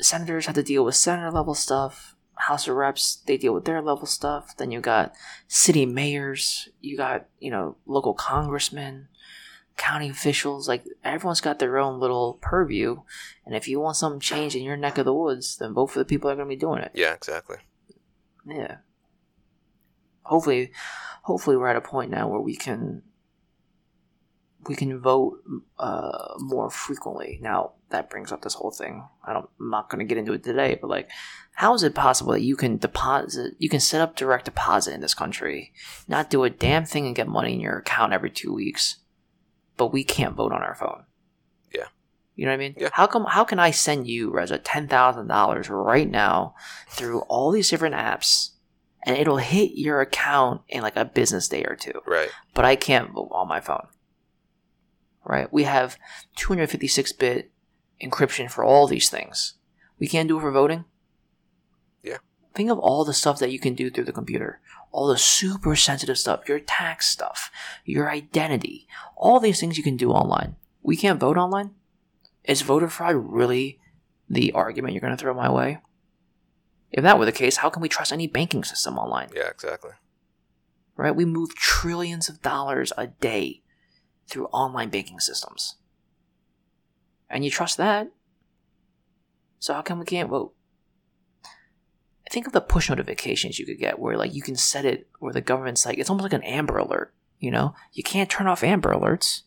[0.00, 2.14] senators have to deal with senator level stuff.
[2.34, 4.56] House of Reps they deal with their level stuff.
[4.56, 5.14] Then you got
[5.48, 6.68] city mayors.
[6.80, 9.08] You got you know local congressmen.
[9.76, 13.02] county officials, like everyone's got their own little purview.
[13.44, 15.98] And if you want something changed in your neck of the woods, then vote for
[15.98, 16.92] the people that are going to be doing it.
[16.94, 17.58] Yeah, exactly.
[18.46, 18.78] Yeah.
[20.22, 20.72] Hopefully,
[21.22, 23.02] hopefully we're at a point now where we can
[24.66, 25.38] we can vote
[25.78, 27.38] uh, more frequently.
[27.40, 29.06] Now that brings up this whole thing.
[29.24, 31.08] I don't, I'm not going to get into it today, but like,
[31.52, 35.00] how is it possible that you can deposit, you can set up direct deposit in
[35.00, 35.72] this country,
[36.08, 38.96] not do a damn thing and get money in your account every two weeks,
[39.76, 41.04] but we can't vote on our phone?
[41.72, 41.86] Yeah.
[42.34, 42.74] You know what I mean?
[42.76, 42.88] Yeah.
[42.92, 43.24] How come?
[43.24, 46.54] How can I send you, Reza, ten thousand dollars right now
[46.88, 48.50] through all these different apps,
[49.04, 52.00] and it'll hit your account in like a business day or two?
[52.06, 52.30] Right.
[52.52, 53.86] but I can't vote on my phone.
[55.24, 55.52] Right?
[55.52, 55.96] We have
[56.36, 57.50] 256 bit
[58.02, 59.54] encryption for all these things.
[59.98, 60.84] We can't do it for voting?
[62.02, 62.18] Yeah.
[62.54, 64.60] Think of all the stuff that you can do through the computer.
[64.92, 67.50] All the super sensitive stuff, your tax stuff,
[67.84, 68.86] your identity,
[69.16, 70.56] all these things you can do online.
[70.82, 71.72] We can't vote online?
[72.44, 73.78] Is voter fraud really
[74.30, 75.78] the argument you're going to throw my way?
[76.92, 79.30] If that were the case, how can we trust any banking system online?
[79.34, 79.90] Yeah, exactly.
[80.96, 81.14] right?
[81.14, 83.62] We move trillions of dollars a day
[84.28, 85.76] through online banking systems.
[87.28, 88.10] And you trust that?
[89.58, 90.54] So how come we can't vote?
[92.30, 95.32] Think of the push notifications you could get where like you can set it where
[95.32, 97.74] the government's like it's almost like an Amber Alert, you know?
[97.92, 99.42] You can't turn off Amber Alerts.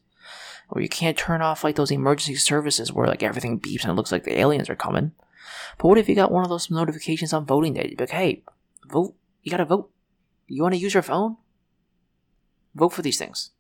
[0.72, 3.96] Or you can't turn off like those emergency services where like everything beeps and it
[3.96, 5.14] looks like the aliens are coming.
[5.78, 7.96] But what if you got one of those notifications on voting day?
[7.98, 8.44] Like, hey,
[8.88, 9.16] vote.
[9.42, 9.90] You gotta vote.
[10.48, 11.38] You wanna use your phone?
[12.76, 13.52] Vote for these things.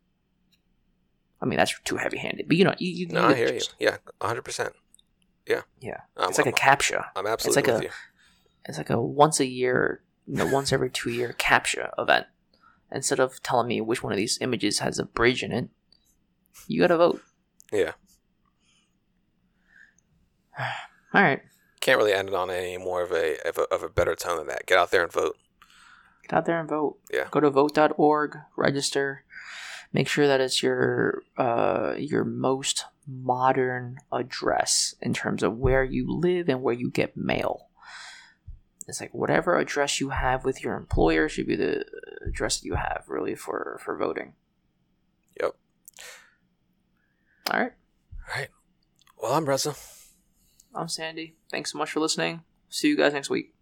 [1.41, 2.47] I mean, that's too heavy handed.
[2.47, 3.61] But you know, you, you, No, you I hear the you.
[3.79, 4.71] Yeah, 100%.
[5.47, 5.61] Yeah.
[6.17, 7.05] Um, it's like a I'm, captcha.
[7.15, 7.91] I'm absolutely like with a- you.
[8.65, 12.27] It's like a once a year, you know, once every two year captcha event.
[12.91, 15.69] Instead of telling me which one of these images has a bridge in it,
[16.67, 17.21] you gotta vote.
[17.71, 17.93] Yeah.
[21.13, 21.41] All right,
[21.79, 24.37] Can't really end it on any more of a, of a of a better tone
[24.37, 24.65] than that.
[24.67, 25.37] Get out there and vote.
[26.23, 26.99] get out there and vote.
[27.11, 27.27] Yeah.
[27.31, 29.23] Go to vote.org, register.
[29.91, 36.05] Make sure that it's your uh, your most modern address in terms of where you
[36.07, 37.69] live and where you get mail.
[38.87, 41.85] It's like whatever address you have with your employer should be the
[42.27, 44.33] address that you have really for for voting.
[45.39, 45.55] Yep.
[47.51, 47.71] All right.
[48.27, 48.49] All right.
[49.21, 49.75] Well, I'm Reza.
[50.73, 51.35] I'm Sandy.
[51.51, 52.43] Thanks so much for listening.
[52.69, 53.53] See you guys next week.